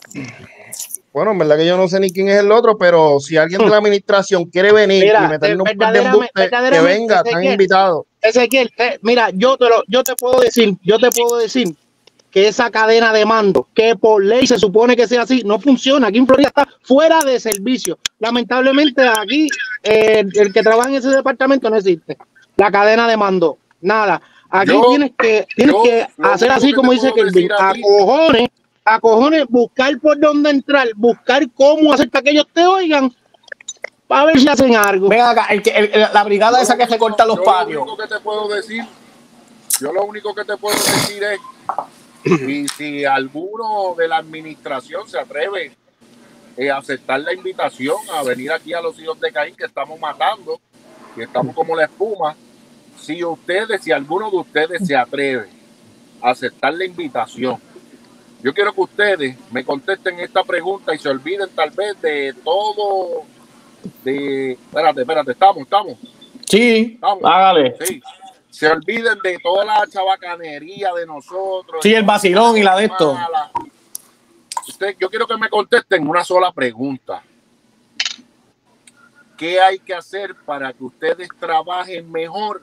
[1.13, 3.61] Bueno, en verdad que yo no sé ni quién es el otro, pero si alguien
[3.63, 7.23] de la administración quiere venir Mira, y meternos un par de verdaderamente- embustes, que venga,
[7.25, 8.05] están invitados.
[8.21, 11.75] Ezequiel, eh, mira, yo te lo, yo te puedo decir, yo te puedo decir
[12.31, 16.09] que esa cadena de mando, que por ley se supone que sea así, no funciona.
[16.09, 17.99] Aquí en Florida está fuera de servicio.
[18.19, 19.49] Lamentablemente aquí
[19.83, 22.19] eh, el que trabaja en ese departamento no existe.
[22.57, 24.21] La cadena de mando, nada.
[24.51, 27.75] Aquí Yo- tienes que, tienes yo que hacer así que como dice Kelvin, a a
[27.81, 28.49] cojones,
[28.85, 33.15] a cojones, buscar por dónde entrar, buscar cómo hacer para que ellos te oigan,
[34.07, 35.09] para ver si hacen algo.
[35.09, 37.75] Ven acá, el que, el- el- la brigada esa que recorta los Yo patios.
[37.75, 38.85] Lo único que te puedo decir,
[39.81, 41.41] yo lo único que te puedo decir es,
[42.49, 45.77] y si alguno de la administración se atreve
[46.57, 50.01] eh, a aceptar la invitación a venir aquí a los hijos de Caín que estamos
[50.01, 50.59] matando,
[51.15, 52.35] que estamos como la espuma,
[53.01, 55.49] si ustedes, si alguno de ustedes se atreve
[56.23, 57.59] a aceptar la invitación,
[58.43, 63.23] yo quiero que ustedes me contesten esta pregunta y se olviden tal vez de todo,
[64.05, 65.99] de, espérate, espérate, estamos, estamos,
[66.49, 67.25] Sí, estamos.
[67.25, 67.77] Hágale.
[67.81, 68.01] Sí.
[68.51, 71.81] Se olviden de toda la chabacanería de nosotros.
[71.83, 73.15] Sí, el vacilón y la de esto.
[73.15, 73.51] Mala.
[74.67, 77.23] Usted, yo quiero que me contesten una sola pregunta.
[79.37, 82.63] ¿Qué hay que hacer para que ustedes trabajen mejor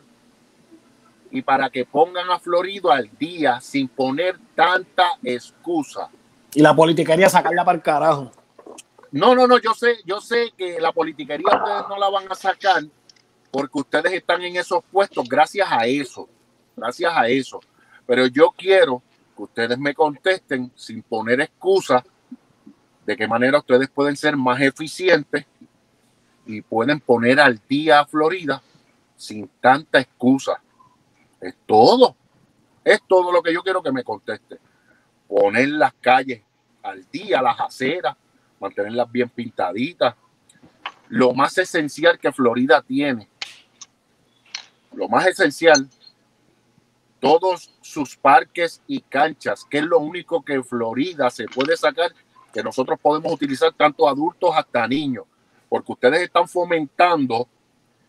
[1.32, 6.10] y para que pongan a Florida al día sin poner tanta excusa.
[6.54, 8.32] Y la politiquería sacarla para el carajo.
[9.12, 12.36] No, no, no, yo sé, yo sé que la politiquería ustedes no la van a
[12.36, 12.84] sacar
[13.52, 16.28] porque ustedes están en esos puestos gracias a eso,
[16.76, 17.62] gracias a eso.
[18.06, 19.02] Pero yo quiero
[19.36, 22.04] que ustedes me contesten sin poner excusas
[23.06, 25.46] de qué manera ustedes pueden ser más eficientes
[26.46, 28.62] y pueden poner al día a Florida
[29.16, 30.62] sin tanta excusa.
[31.46, 32.16] Es todo.
[32.84, 34.58] Es todo lo que yo quiero que me conteste.
[35.28, 36.42] Poner las calles
[36.82, 38.16] al día, las aceras,
[38.60, 40.16] mantenerlas bien pintaditas.
[41.10, 43.30] Lo más esencial que Florida tiene,
[44.94, 45.88] lo más esencial,
[47.20, 52.12] todos sus parques y canchas, que es lo único que Florida se puede sacar,
[52.52, 55.26] que nosotros podemos utilizar tanto adultos hasta niños,
[55.70, 57.48] porque ustedes están fomentando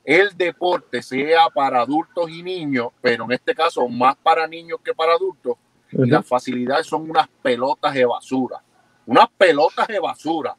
[0.07, 4.95] el deporte, sea para adultos y niños, pero en este caso más para niños que
[4.95, 5.57] para adultos,
[5.93, 8.63] y las facilidades son unas pelotas de basura
[9.07, 10.57] unas pelotas de basura.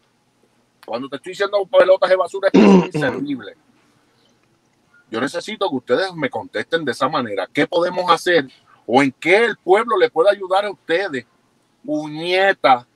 [0.86, 3.58] Cuando te estoy diciendo pelotas de basura, es que son inservibles.
[5.12, 7.48] Yo necesito que ustedes me contesten de esa manera.
[7.52, 8.48] ¿Qué podemos hacer?
[8.86, 11.26] ¿O en qué el pueblo le puede ayudar a ustedes?
[11.86, 12.88] Puñeta,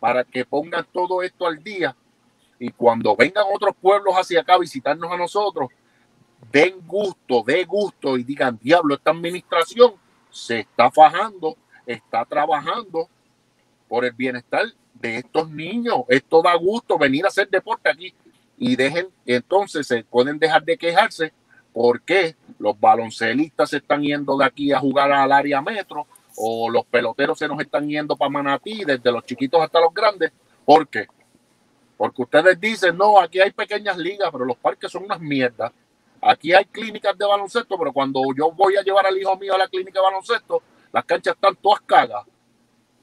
[0.00, 1.96] para que pongan todo esto al día.
[2.64, 5.68] Y cuando vengan otros pueblos hacia acá a visitarnos a nosotros,
[6.50, 9.92] den gusto, de gusto y digan, diablo, esta administración
[10.30, 13.06] se está fajando, está trabajando
[13.86, 16.04] por el bienestar de estos niños.
[16.08, 18.14] Esto da gusto venir a hacer deporte aquí
[18.56, 21.34] y dejen, entonces se pueden dejar de quejarse
[21.70, 26.06] porque los baloncelistas se están yendo de aquí a jugar al área metro
[26.38, 30.32] o los peloteros se nos están yendo para Manatí, desde los chiquitos hasta los grandes.
[30.64, 31.08] ¿Por qué?
[31.96, 35.72] Porque ustedes dicen, no, aquí hay pequeñas ligas, pero los parques son unas mierdas.
[36.20, 39.58] Aquí hay clínicas de baloncesto, pero cuando yo voy a llevar al hijo mío a
[39.58, 42.24] la clínica de baloncesto, las canchas están todas cagas.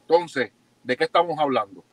[0.02, 0.52] Entonces,
[0.84, 1.84] ¿de qué estamos hablando?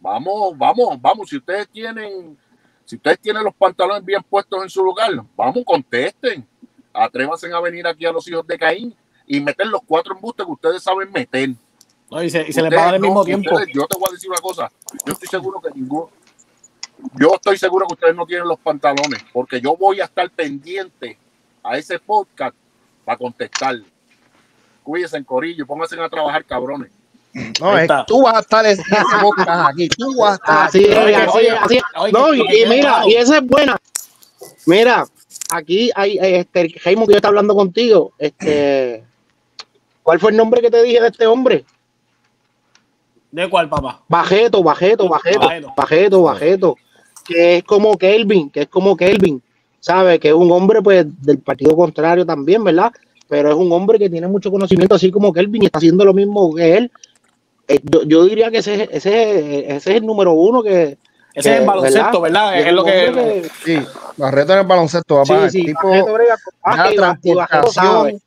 [0.00, 1.28] Vamos, vamos, vamos.
[1.28, 2.38] Si ustedes tienen,
[2.84, 6.48] si ustedes tienen los pantalones bien puestos en su lugar, vamos, contesten.
[6.92, 8.96] Atrévanse a venir aquí a los hijos de Caín
[9.26, 11.50] y meter los cuatro embustes que ustedes saben meter.
[12.10, 13.54] No, y se, y se les paga al mismo tiempo.
[13.54, 14.70] Ustedes, yo te voy a decir una cosa.
[15.06, 16.10] Yo estoy seguro que ninguno.
[17.18, 21.16] Yo estoy seguro que ustedes no tienen los pantalones, porque yo voy a estar pendiente
[21.62, 22.54] a ese podcast
[23.04, 23.76] para contestar.
[24.82, 26.90] Cuídense en corillo, pónganse a trabajar, cabrones.
[27.60, 28.82] No, es, tú vas a estar en ese
[29.22, 33.14] podcast aquí, tú vas a estar así, oye, así, oye, no, y, y, mira, y
[33.14, 33.76] esa es buena.
[34.66, 35.06] Mira,
[35.52, 38.12] aquí hay este Jaime que yo está hablando contigo.
[38.18, 39.04] Este,
[40.02, 41.64] ¿cuál fue el nombre que te dije de este hombre?
[43.30, 44.02] ¿De cuál, papá?
[44.08, 46.76] Bajeto, Bajeto, Bajeto, Bajeto, Bajeto,
[47.24, 49.40] que es como Kelvin, que es como Kelvin,
[49.78, 50.18] ¿sabe?
[50.18, 52.92] Que es un hombre pues del partido contrario también, ¿verdad?
[53.28, 56.12] Pero es un hombre que tiene mucho conocimiento, así como Kelvin, y está haciendo lo
[56.12, 56.92] mismo que él,
[57.70, 60.98] eh, yo, yo, diría que ese, ese, ese, es el número uno que.
[61.32, 62.50] Ese que, es el baloncesto, ¿verdad?
[62.50, 62.68] ¿verdad?
[62.68, 63.50] Es, lo que, que.
[63.64, 65.48] Sí, Barreto en el baloncesto, papá.
[65.48, 66.18] Sí, sí, el tipo
[66.66, 68.20] la transportación.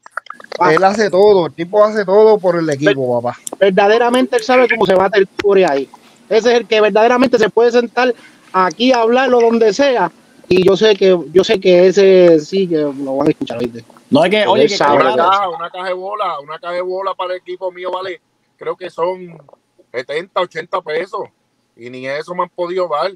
[0.69, 3.39] Él hace todo, el tipo hace todo por el equipo, papá.
[3.59, 5.89] Verdaderamente él sabe cómo se va a el por ahí.
[6.29, 8.13] Ese es el que verdaderamente se puede sentar
[8.51, 10.11] aquí a hablarlo donde sea.
[10.47, 13.83] Y yo sé que, yo sé que ese sí que lo van a escuchar, ¿viste?
[14.09, 17.13] No es que, oye, que una caja, una caja de bola, una caja de bola
[17.15, 18.21] para el equipo mío vale
[18.63, 19.37] creo que son
[19.91, 21.21] 70, 80 pesos.
[21.75, 23.11] Y ni eso me han podido dar.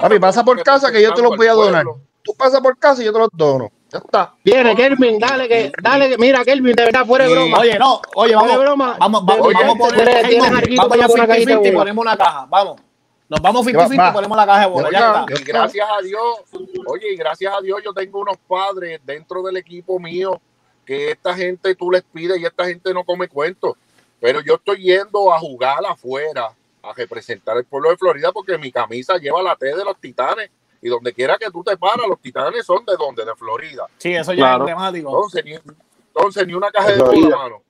[0.00, 1.84] Papi, pasa por casa que yo te los voy a donar.
[2.22, 3.72] Tú pasa por casa y yo te los dono.
[3.94, 4.34] Ya está.
[4.42, 7.58] Viene, Kelvin, dale que, dale que, mira, Kelvin, de verdad, fuera de broma.
[7.60, 8.96] Oye, no, oye, vamos, broma.
[8.98, 10.38] vamos, vamos, vamos, vamos a poner, hey,
[10.76, 12.80] vamos a una cajita y ponemos una caja, vamos.
[13.28, 15.44] Nos vamos 50-50 y ponemos la caja de bola, ya está.
[15.44, 16.40] Gracias a Dios,
[16.88, 20.40] oye, y gracias a Dios yo tengo unos padres dentro del equipo mío
[20.84, 23.74] que esta gente tú les pides y esta gente no come cuentos.
[24.20, 26.50] Pero yo estoy yendo a jugar afuera,
[26.82, 30.50] a representar el pueblo de Florida, porque mi camisa lleva la T de los titanes.
[30.84, 33.86] Y donde quiera que tú te paras, los titanes son de donde, de Florida.
[33.96, 34.64] Sí, eso ya claro.
[34.64, 35.08] es emblemático.
[35.08, 37.62] Entonces, ni, entonces, ni una caja de bola, mano.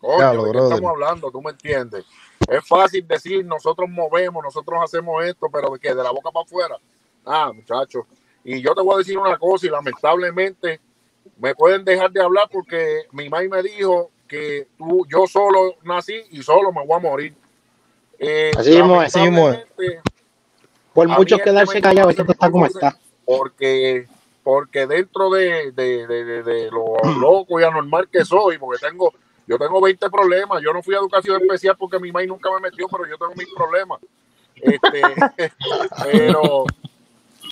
[0.00, 1.30] Coño, ¿de qué estamos hablando?
[1.30, 2.04] ¿Tú me entiendes?
[2.48, 6.44] Es fácil decir, nosotros movemos, nosotros hacemos esto, pero de que de la boca para
[6.44, 6.76] afuera.
[7.24, 8.04] Ah, muchachos.
[8.42, 10.80] Y yo te voy a decir una cosa, y lamentablemente
[11.38, 16.20] me pueden dejar de hablar porque mi mamá me dijo, que tú, yo solo nací
[16.30, 17.34] y solo me voy a morir.
[18.18, 19.52] Eh, así mismo, así mismo.
[20.94, 22.96] Por mucho quedarse callado, esto está como está.
[23.24, 24.06] Porque,
[24.42, 29.12] porque dentro de, de, de, de, lo loco y anormal que soy, porque tengo,
[29.46, 32.60] yo tengo 20 problemas, yo no fui a educación especial porque mi mamá nunca me
[32.60, 34.00] metió, pero yo tengo mis problemas.
[34.54, 35.02] Este,
[36.04, 36.64] pero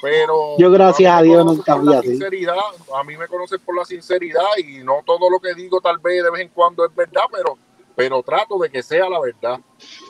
[0.03, 2.09] pero Yo, gracias a Dios, nunca fui así.
[2.09, 2.57] sinceridad,
[2.93, 6.25] a mí me conocen por la sinceridad y no todo lo que digo tal vez
[6.25, 7.57] de vez en cuando es verdad, pero
[7.95, 9.61] pero trato de que sea la verdad.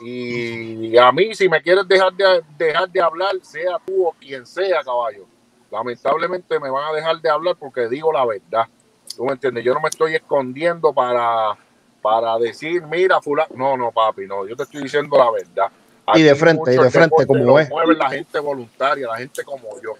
[0.01, 4.45] Y a mí, si me quieres dejar de, dejar de hablar, sea tú o quien
[4.45, 5.25] sea, caballo,
[5.71, 8.67] lamentablemente me van a dejar de hablar porque digo la verdad.
[9.15, 9.63] ¿Tú me entiendes?
[9.63, 11.57] Yo no me estoy escondiendo para,
[12.01, 13.53] para decir, mira, fulano.
[13.55, 14.47] No, no, papi, no.
[14.47, 15.71] Yo te estoy diciendo la verdad.
[16.15, 17.69] Y de frente, y de frente, como es.
[17.69, 19.93] mueve la gente voluntaria, la gente como yo.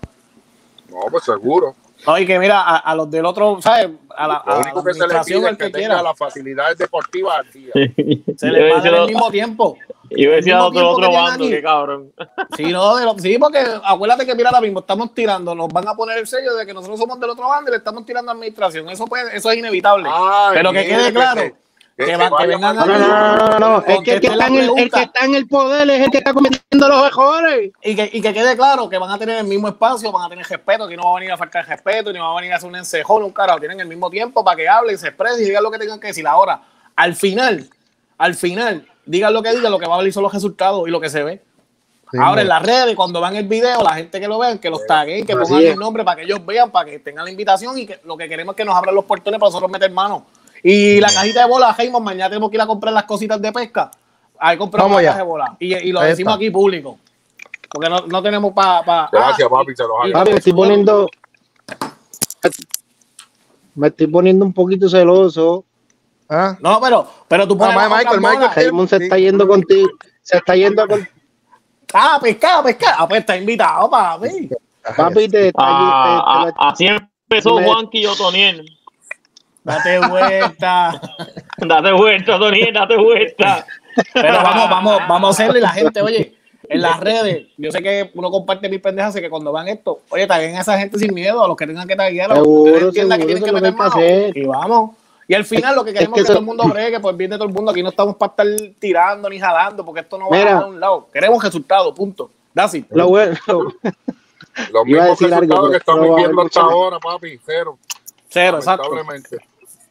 [0.89, 1.75] No, pues seguro.
[2.05, 3.89] Oye, que mira, a, a los del otro, ¿sabes?
[4.15, 5.71] A la, a Lo la único que se le administración, pide es el que que
[5.71, 7.71] tenga quiera, las facilidades deportivas al día.
[8.37, 9.77] se les paga en lo- el mismo tiempo.
[10.09, 12.11] Yo decía mismo otro, tiempo otro que tienen bando, qué cabrón.
[12.55, 15.87] Sí, no, de lo- sí, porque acuérdate que mira ahora mismo estamos tirando, nos van
[15.87, 18.29] a poner el sello de que nosotros somos del otro bando y le estamos tirando
[18.31, 18.89] a administración.
[18.89, 20.07] Eso puede, eso es inevitable.
[20.11, 21.55] Ay, Pero que quede claro se-
[21.95, 23.77] que va- que vaya vengan No, no, no, no, no, no.
[23.85, 26.11] Es que el que, está en el, el que está en el poder es el
[26.11, 27.71] que está cometiendo los mejores.
[27.83, 30.29] Y que, y que quede claro que van a tener el mismo espacio, van a
[30.29, 32.55] tener respeto, que no va a venir a faltar respeto, ni va a venir a
[32.57, 33.59] hacer un encejón, un carajo.
[33.59, 36.07] Tienen el mismo tiempo para que hablen, se expresen y digan lo que tengan que
[36.07, 36.25] decir.
[36.27, 36.61] Ahora,
[36.95, 37.69] al final,
[38.17, 40.91] al final, digan lo que digan, lo que va a valer son los resultados y
[40.91, 41.41] lo que se ve.
[42.11, 44.69] Sí, Ahora en las redes, cuando van el video, la gente que lo vean, que
[44.69, 47.75] los taguen, que pongan el nombre para que ellos vean, para que tengan la invitación
[47.77, 50.25] y que lo que queremos es que nos abran los portones para nosotros meter mano.
[50.63, 53.51] Y la cajita de bola, Raymond, mañana tenemos que ir a comprar las cositas de
[53.51, 53.91] pesca.
[54.39, 55.55] Ahí compramos Vamos la caja de bola.
[55.59, 56.37] Y, y lo Ahí decimos está.
[56.37, 56.97] aquí público.
[57.69, 58.83] Porque no, no tenemos para...
[58.83, 60.11] Pa, Gracias, Ah, papi, se los.
[60.13, 61.09] Papi, me estoy poniendo.
[63.75, 65.65] Me estoy poniendo un poquito celoso.
[66.29, 66.55] ¿Ah?
[66.61, 68.51] No, pero, pero tú pones Ah, Michael, Michael.
[68.55, 69.89] Raymond se está yendo contigo.
[70.21, 71.07] Se está yendo con.
[71.93, 72.95] Ah, pescado, pescado.
[72.99, 74.49] Ah, pues está invitado, papi.
[74.95, 78.65] Papi, te está Ah, te- te- ah, así empezó Juanqui y Otoniel.
[79.63, 81.01] Date vuelta.
[81.57, 83.65] Date vuelta, Otoniel, date vuelta.
[84.13, 86.35] Pero vamos, vamos, vamos a hacerle la gente, oye,
[86.67, 90.25] en las redes, yo sé que uno comparte mis pendejas, que cuando van esto, oye,
[90.27, 92.49] taguen a esa gente sin miedo, a los que tengan que taguear, a los que
[92.53, 93.91] Seguro, entiendan que seguro, tienen que meter mano.
[93.91, 94.37] hacer.
[94.37, 94.91] Y vamos.
[95.27, 97.15] Y al final lo que queremos que es que, eso- todo el mundo bregue el
[97.15, 97.71] bien de todo el mundo.
[97.71, 98.47] Aquí no estamos para estar
[98.79, 100.57] tirando ni jalando, porque esto no va Mira.
[100.57, 101.07] a un lado.
[101.13, 102.29] Queremos resultados, punto.
[102.53, 102.87] That's it.
[102.89, 103.37] Lo bueno.
[103.45, 107.77] Los a mismos algo, resultados que estamos a viendo hasta ahora, papi, cero.
[108.29, 108.89] Cero, exacto.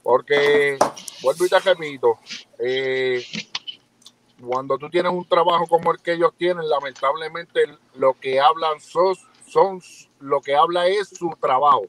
[0.03, 0.79] Porque,
[1.23, 2.19] vuelvo y te repito,
[2.59, 3.23] eh,
[4.45, 7.61] cuando tú tienes un trabajo como el que ellos tienen, lamentablemente
[7.95, 9.15] lo que hablan son,
[9.47, 9.81] son
[10.21, 11.85] lo que habla es su trabajo.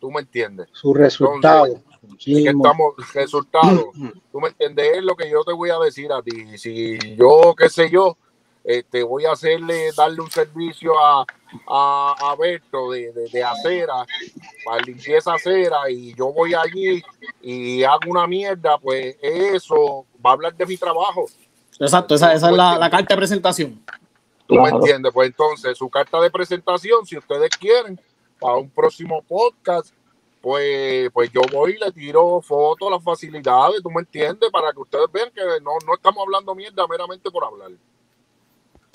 [0.00, 0.68] ¿Tú me entiendes?
[0.72, 1.66] Su resultado.
[1.66, 3.86] Es que estamos resultados.
[4.32, 4.98] ¿Tú me entiendes?
[4.98, 6.58] Es lo que yo te voy a decir a ti.
[6.58, 8.16] Si yo, qué sé yo,
[8.68, 11.24] este, voy a hacerle, darle un servicio a,
[11.66, 14.04] a, a Berto de, de, de acera,
[14.62, 17.02] para limpieza acera, y yo voy allí
[17.40, 21.24] y hago una mierda, pues eso va a hablar de mi trabajo.
[21.80, 23.82] Exacto, esa, esa es la, la carta de presentación.
[24.46, 25.12] ¿Tú me entiendes?
[25.14, 27.98] Pues entonces, su carta de presentación, si ustedes quieren,
[28.38, 29.94] para un próximo podcast,
[30.42, 34.50] pues, pues yo voy y le tiro fotos, las facilidades, ¿tú me entiendes?
[34.50, 37.70] Para que ustedes vean que no, no estamos hablando mierda meramente por hablar.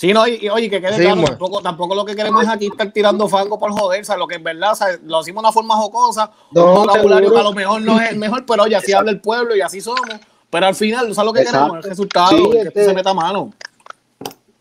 [0.03, 2.49] Sí, no, y, y oye, que quede Sí, claro, tampoco, tampoco lo que queremos es
[2.49, 5.19] aquí estar tirando fango por joder, o sea, lo que en verdad, o sea, lo
[5.19, 8.17] hacemos de una forma jocosa, No, un vocabulario que a lo mejor no es el
[8.17, 10.01] mejor, pero oye, así habla el pueblo y así somos,
[10.49, 11.59] pero al final, ¿sabes lo que Exacto.
[11.67, 11.85] queremos?
[11.85, 13.53] El resultado, Sí, que este- se meta mano.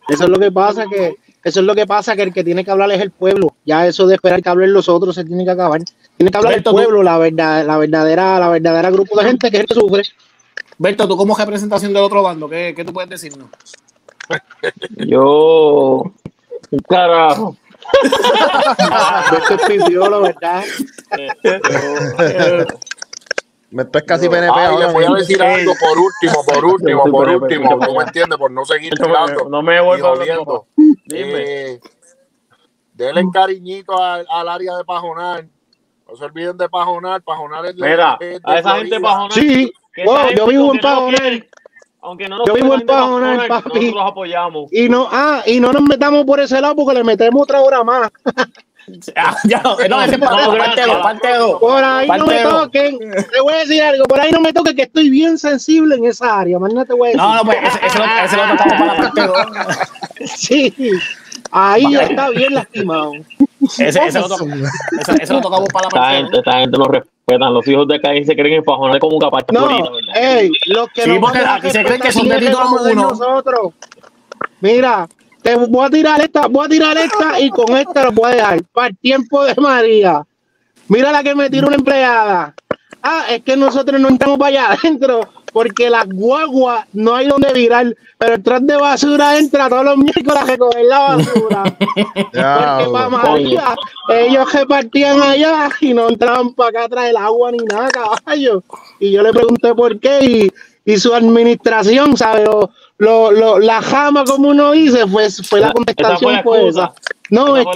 [0.08, 2.64] Eso es lo que pasa que eso es lo que pasa que el que tiene
[2.64, 3.56] que hablar es el pueblo.
[3.64, 5.80] Ya eso de esperar que hablen los otros se tiene que acabar.
[6.16, 9.24] Tiene que hablar Berto, el tú- pueblo, la verdad, la verdadera, la verdadera grupo de
[9.26, 10.02] gente que es el que sufre.
[10.78, 13.48] Berto, tú como representación del otro bando, ¿qué, qué tú puedes decirnos?
[14.96, 16.12] Yo.
[16.70, 17.56] Un carajo.
[19.50, 20.64] Es pipiolo, ¿verdad?
[23.70, 27.04] Esto es casi PNP Ay, ahora les voy a decir algo por último, por último,
[27.10, 28.38] por último, ¿tú me entiendes?
[28.38, 30.66] Por no seguir tirando No me vuelvo.
[30.76, 31.72] Dime.
[31.74, 31.80] Eh,
[32.92, 35.46] denle cariñito al, al área de Pajonar.
[36.06, 37.22] No se olviden de Pajonar.
[37.22, 38.96] Pajonar es de, Mira, de a esa Florida.
[38.96, 39.32] gente pajonal.
[39.32, 39.72] Sí,
[40.04, 41.48] wow, yo vivo en no quieren,
[42.02, 43.68] Aunque no nos Yo vivo de Pajonal, papi.
[43.68, 44.72] Nosotros los apoyamos.
[44.72, 47.84] Y no, ah, y no nos metamos por ese lado porque le metemos otra hora
[47.84, 48.10] más.
[49.14, 51.58] Ah, ya, no, no, ese No.
[51.60, 52.98] Por ahí no me toquen.
[52.98, 56.06] Te voy a decir algo, por ahí no me toquen que estoy bien sensible en
[56.06, 56.58] esa área.
[56.58, 57.22] Mañana te voy a decir.
[57.22, 60.26] No, no, pues ese, ese, lo, ese lo para la parte.
[60.26, 60.74] Sí,
[61.52, 63.12] ahí está bien lastimado.
[63.78, 66.84] Ese, ese, lo, to- ese, ese lo tocamos para la Esta gente, esta gente lo
[66.84, 67.54] respetan.
[67.54, 69.68] Los hijos de ahí se creen en Pajonal como un capacho No,
[70.14, 72.94] ey, los que Sí, nos porque aquí se creen que son de título uno.
[73.10, 73.72] nosotros.
[74.60, 75.08] Mira,
[75.42, 78.34] te voy a tirar esta, voy a tirar esta y con esta lo voy a
[78.34, 78.62] dejar.
[78.72, 80.22] Para el tiempo de María.
[80.88, 82.54] Mira la que me tiró una empleada.
[83.02, 87.52] Ah, es que nosotros no entramos para allá adentro porque las guaguas no hay donde
[87.52, 91.62] virar, pero el tras de basura entra todos los miércoles a recoger la basura.
[92.14, 93.76] Porque para María,
[94.08, 98.62] ellos repartían allá y no entraban para acá a traer agua ni nada, caballo.
[98.98, 100.52] Y yo le pregunté por qué y,
[100.90, 102.48] y su administración, ¿sabes?
[103.02, 106.92] Lo, lo, la jama, como uno dice, pues fue la contestación fue excusa.
[106.94, 107.14] esa.
[107.30, 107.66] No, es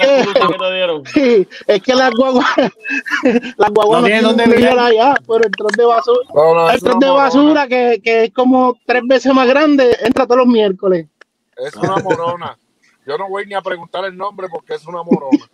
[1.12, 2.46] que, es que las guaguas,
[3.56, 6.80] las guaguas No no, tienen dónde allá, pero el tras de basura, No, no, el
[6.84, 11.08] una de basura que, que es como tres veces más grande, entra todos los miércoles.
[11.56, 12.56] Es una morona.
[13.04, 15.44] Yo no voy ni a preguntar el nombre porque es una morona.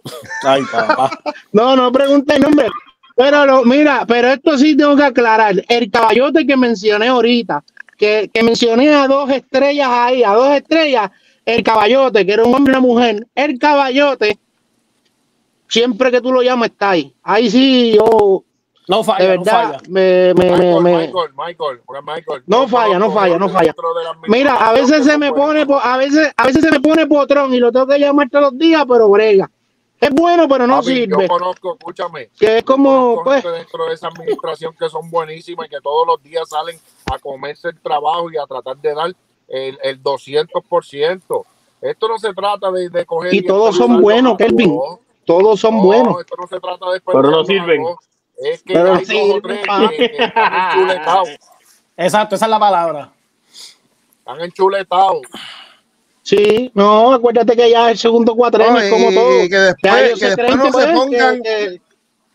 [0.44, 1.10] Ay, papá.
[1.52, 2.68] No, no pregunté el nombre.
[3.14, 5.54] Pero lo- mira, pero esto sí tengo que aclarar.
[5.68, 7.62] El caballote que mencioné ahorita,
[7.98, 11.10] que, que mencioné a dos estrellas ahí, a dos estrellas,
[11.44, 14.38] el caballote, que era un hombre y una mujer, el caballote,
[15.66, 17.14] siempre que tú lo llamas está ahí.
[17.22, 18.44] Ahí sí, yo,
[18.86, 19.78] No de falla, no falla.
[19.88, 22.42] me, me, me- Michael, me- Michael, Michael, porque Michael.
[22.46, 23.74] No falla, no falla, no falla.
[24.28, 27.58] Mira, a veces se me pone, a veces, a veces se me pone potrón y
[27.58, 29.50] lo tengo que llamar todos los días, pero brega.
[30.00, 31.22] Es bueno, pero no Papi, sirve.
[31.22, 32.30] Yo conozco, escúchame.
[32.38, 36.22] Que es como, pues, dentro de esa administración que son buenísimas y que todos los
[36.22, 36.78] días salen
[37.12, 39.12] a comerse el trabajo y a tratar de dar
[39.48, 41.44] el, el 200%.
[41.80, 43.34] Esto no se trata de, de coger.
[43.34, 44.70] Y todos son buenos, Kelvin.
[44.76, 44.98] todos.
[45.24, 46.20] todos son No, buenos.
[46.20, 47.84] Esto no se trata de Pero no sirven.
[48.36, 49.60] Es que Pero hay sí, dos o tres
[49.96, 51.28] que, que están enchuletados.
[51.96, 53.12] Exacto, esa es la palabra.
[54.18, 55.22] Están enchuletados.
[56.28, 59.44] Sí, no, acuérdate que ya el segundo cuatrenio No, es como todo.
[59.44, 61.80] y que después- que no que, se pongan- que- que-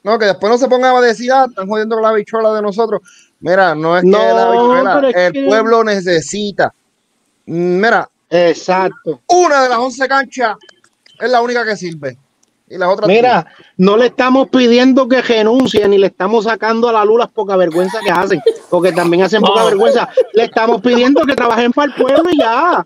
[0.02, 2.62] No, que después no se pongan a decir, ah, están jodiendo con la bichuela de
[2.64, 3.02] nosotros.
[3.39, 6.74] Mira, no es que No, la bichuela, es el que- pueblo necesita.
[7.46, 9.22] Mm, Mira, Exacto.
[9.28, 10.58] una de las 11 canchas
[11.20, 12.18] es la única que sirve.
[12.74, 13.45] Y las otras Mira,
[13.78, 17.55] no le estamos pidiendo que renuncie ni le estamos sacando a la luz las poca
[17.55, 20.09] vergüenza que hacen, porque también hacen poca vergüenza.
[20.34, 22.84] Le estamos pidiendo que trabajen para el pueblo y ya.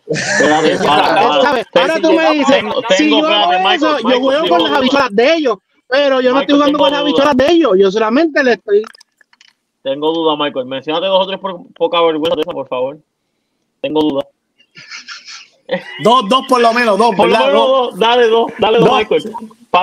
[1.73, 3.63] Ahora tú me dices, Tengo- si yo hago eso,
[3.95, 5.57] Michael, yo juego con las habichuelas de ellos,
[5.87, 8.83] pero yo no estoy jugando con las habichuelas de ellos, yo solamente le estoy
[9.83, 10.65] Tengo duda, Michael.
[10.65, 12.97] Menciónate dos o tres por poca vergüenza de esa, por favor.
[13.81, 14.25] Tengo duda.
[16.03, 17.91] Dos, dos por lo menos, dos, Por lo menos Dos.
[17.91, 18.97] dos, dale dos, dale dos, Dos.
[18.97, 19.23] Michael.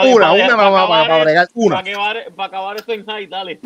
[0.02, 1.76] Pa- Una, una nada más, para el- bregar, una.
[1.76, 3.60] Para acabar, para acabar esto en high, dale.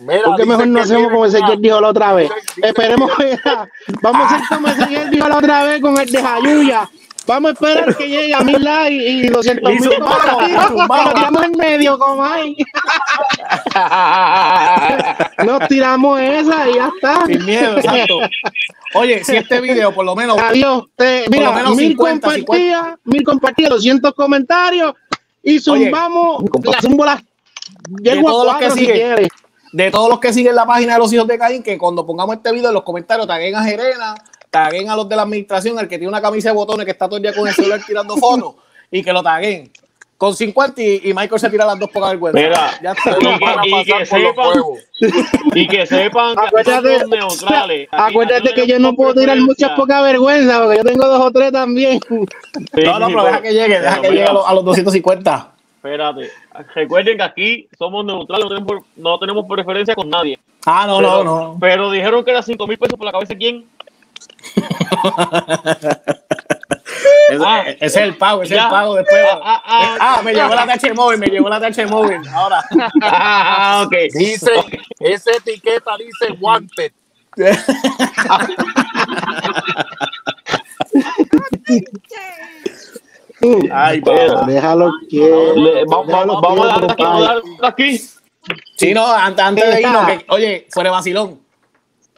[0.00, 2.30] Mira, ¿Por qué mejor no hacemos como Ezequiel una- dijo la otra vez?
[2.62, 3.68] Esperemos mira,
[4.02, 6.90] Vamos a hacer como Ezequiel dijo la otra vez con el de Jayuya.
[7.26, 11.14] Vamos a esperar que llegue a mil likes y 200 Y mil zumbamos.
[11.14, 12.56] tiramos en medio, como hay.
[15.44, 17.26] Nos tiramos esa y ya está.
[17.26, 18.18] Sin miedo, exacto.
[18.94, 20.84] Oye, si este video por lo menos Adiós.
[20.96, 24.94] Te- mira, menos mil 50, compartidas, mil compartidas, 200 comentarios
[25.42, 27.22] y zumbamos las zumbo las
[28.02, 28.96] llego todos a los que si siguen.
[28.96, 29.28] quieres.
[29.72, 32.36] de todos los que siguen la página de los hijos de Caín, que cuando pongamos
[32.36, 34.14] este video en los comentarios taguen a Jerena,
[34.54, 37.06] taguen a los de la administración, al que tiene una camisa de botones que está
[37.06, 38.54] todo el día con el celular tirando fotos,
[38.90, 39.70] y que lo taguen.
[40.16, 42.38] Con 50 y, y Michael se tira las dos por vergüenza.
[42.40, 43.10] Mira, ya está.
[43.10, 44.62] Y que- y sepan-.
[45.54, 47.88] Y que sepan Acuérdate, neutrales.
[47.90, 51.20] Aquí- acuérdate aquí que yo no puedo tirar muchas poca vergüenza porque yo tengo dos
[51.20, 51.98] o tres también.
[52.08, 54.54] Sí, No, no, pero deja que llegue, deja pero que mira, llegue a los, a
[54.54, 55.50] los 250.
[55.76, 56.30] Espérate.
[56.74, 60.38] Recuerden que aquí somos neutrales, no tenemos, no tenemos preferencia con nadie.
[60.64, 61.56] Ah, no, pero, no, no.
[61.60, 63.64] Pero dijeron que era 5 mil pesos por la cabeza de quién.
[67.30, 68.64] Ese, Ah, ese es el pago, ese es ya.
[68.66, 69.24] el pago después.
[69.32, 72.20] Ah, ah, ah, Ah, me llegó la TH móvil, me llegó la TH móvil.
[72.28, 72.62] Ahora.
[73.02, 73.94] Ah, ok.
[74.14, 74.50] Dice,
[75.00, 76.92] esa etiqueta dice wanted.
[83.72, 84.44] Ay, papá.
[84.46, 84.92] Déjalo.
[85.10, 88.00] Le- vamos, Déjalo vamos, vamos a dar aquí.
[88.76, 91.40] Sí, no, antes, antes de irnos, que, oye, fuera vacilón.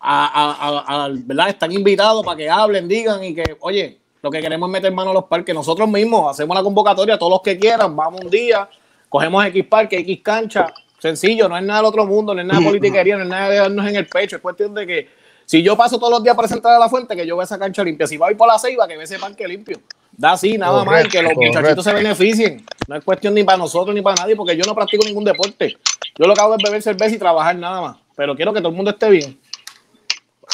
[0.00, 1.48] A, ¿verdad?
[1.48, 5.10] Están invitados para que hablen, digan y que, oye, lo que queremos es meter mano
[5.10, 5.54] a los parques.
[5.54, 8.68] Nosotros mismos hacemos la convocatoria, todos los que quieran, vamos un día,
[9.08, 10.72] cogemos X parque, X cancha.
[10.98, 13.48] Sencillo, no es nada del otro mundo, no es nada de politiquería, no es nada
[13.48, 14.36] de darnos en el pecho.
[14.36, 15.08] Es cuestión de que
[15.44, 17.58] si yo paso todos los días para entrar a la fuente, que yo vea esa
[17.58, 18.06] cancha limpia.
[18.06, 19.80] Si voy por la ceiba, que vea ese parque limpio.
[20.10, 22.64] Da así, nada más, y que los Correcto, muchachitos se beneficien.
[22.88, 25.76] No es cuestión ni para nosotros ni para nadie, porque yo no practico ningún deporte.
[26.18, 27.96] Yo lo que hago es beber cerveza y trabajar nada más.
[28.16, 29.38] Pero quiero que todo el mundo esté bien.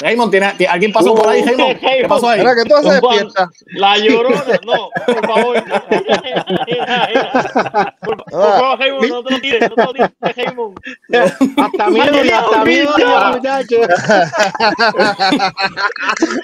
[0.01, 1.78] Raymond, ¿tiene, tiene- ¿alguien pasó por ahí, Raymond?
[1.78, 2.40] ¿Qué pasó ahí?
[2.40, 3.51] Mira que tú haces despierta.
[3.73, 5.62] La llorona, no, por favor.
[8.02, 10.78] Por, favor, Raymond, no te lo tires, no te lo tires, Raymond.
[11.59, 13.28] Hasta miedo, hasta miedo, bicho.
[13.32, 13.86] muchachos.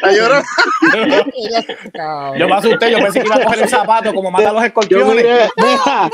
[0.02, 0.44] La llorona.
[2.38, 4.62] Yo me asusté, yo pensé que iba a coger el zapato como mata a los
[4.62, 5.14] Yo escorpiones.
[5.16, 6.10] miré, mira,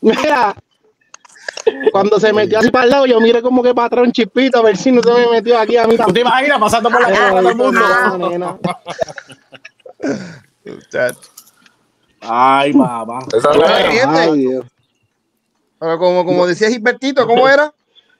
[0.00, 0.54] mira,
[1.92, 4.58] Cuando se metió así para el lado, yo miré como que para atrás un chispito
[4.58, 7.02] a ver si no se me metió aquí a mí ¿Tú te imaginas pasando por
[7.02, 7.80] la cara todo el mundo?
[8.38, 8.58] No.
[12.20, 13.18] Ay, papá.
[13.36, 14.20] Esa Bueno, es la- ¿entiendes?
[14.20, 14.66] Ay, Dios.
[15.78, 17.72] Pero como, como decía Gilbertito, ¿cómo era?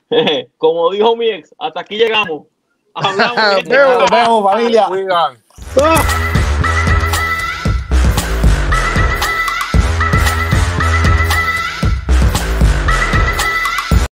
[0.59, 2.43] Como dijo mi ex, hasta aquí llegamos.
[2.94, 3.64] Hablamos.
[3.64, 4.89] Nos vemos, familia.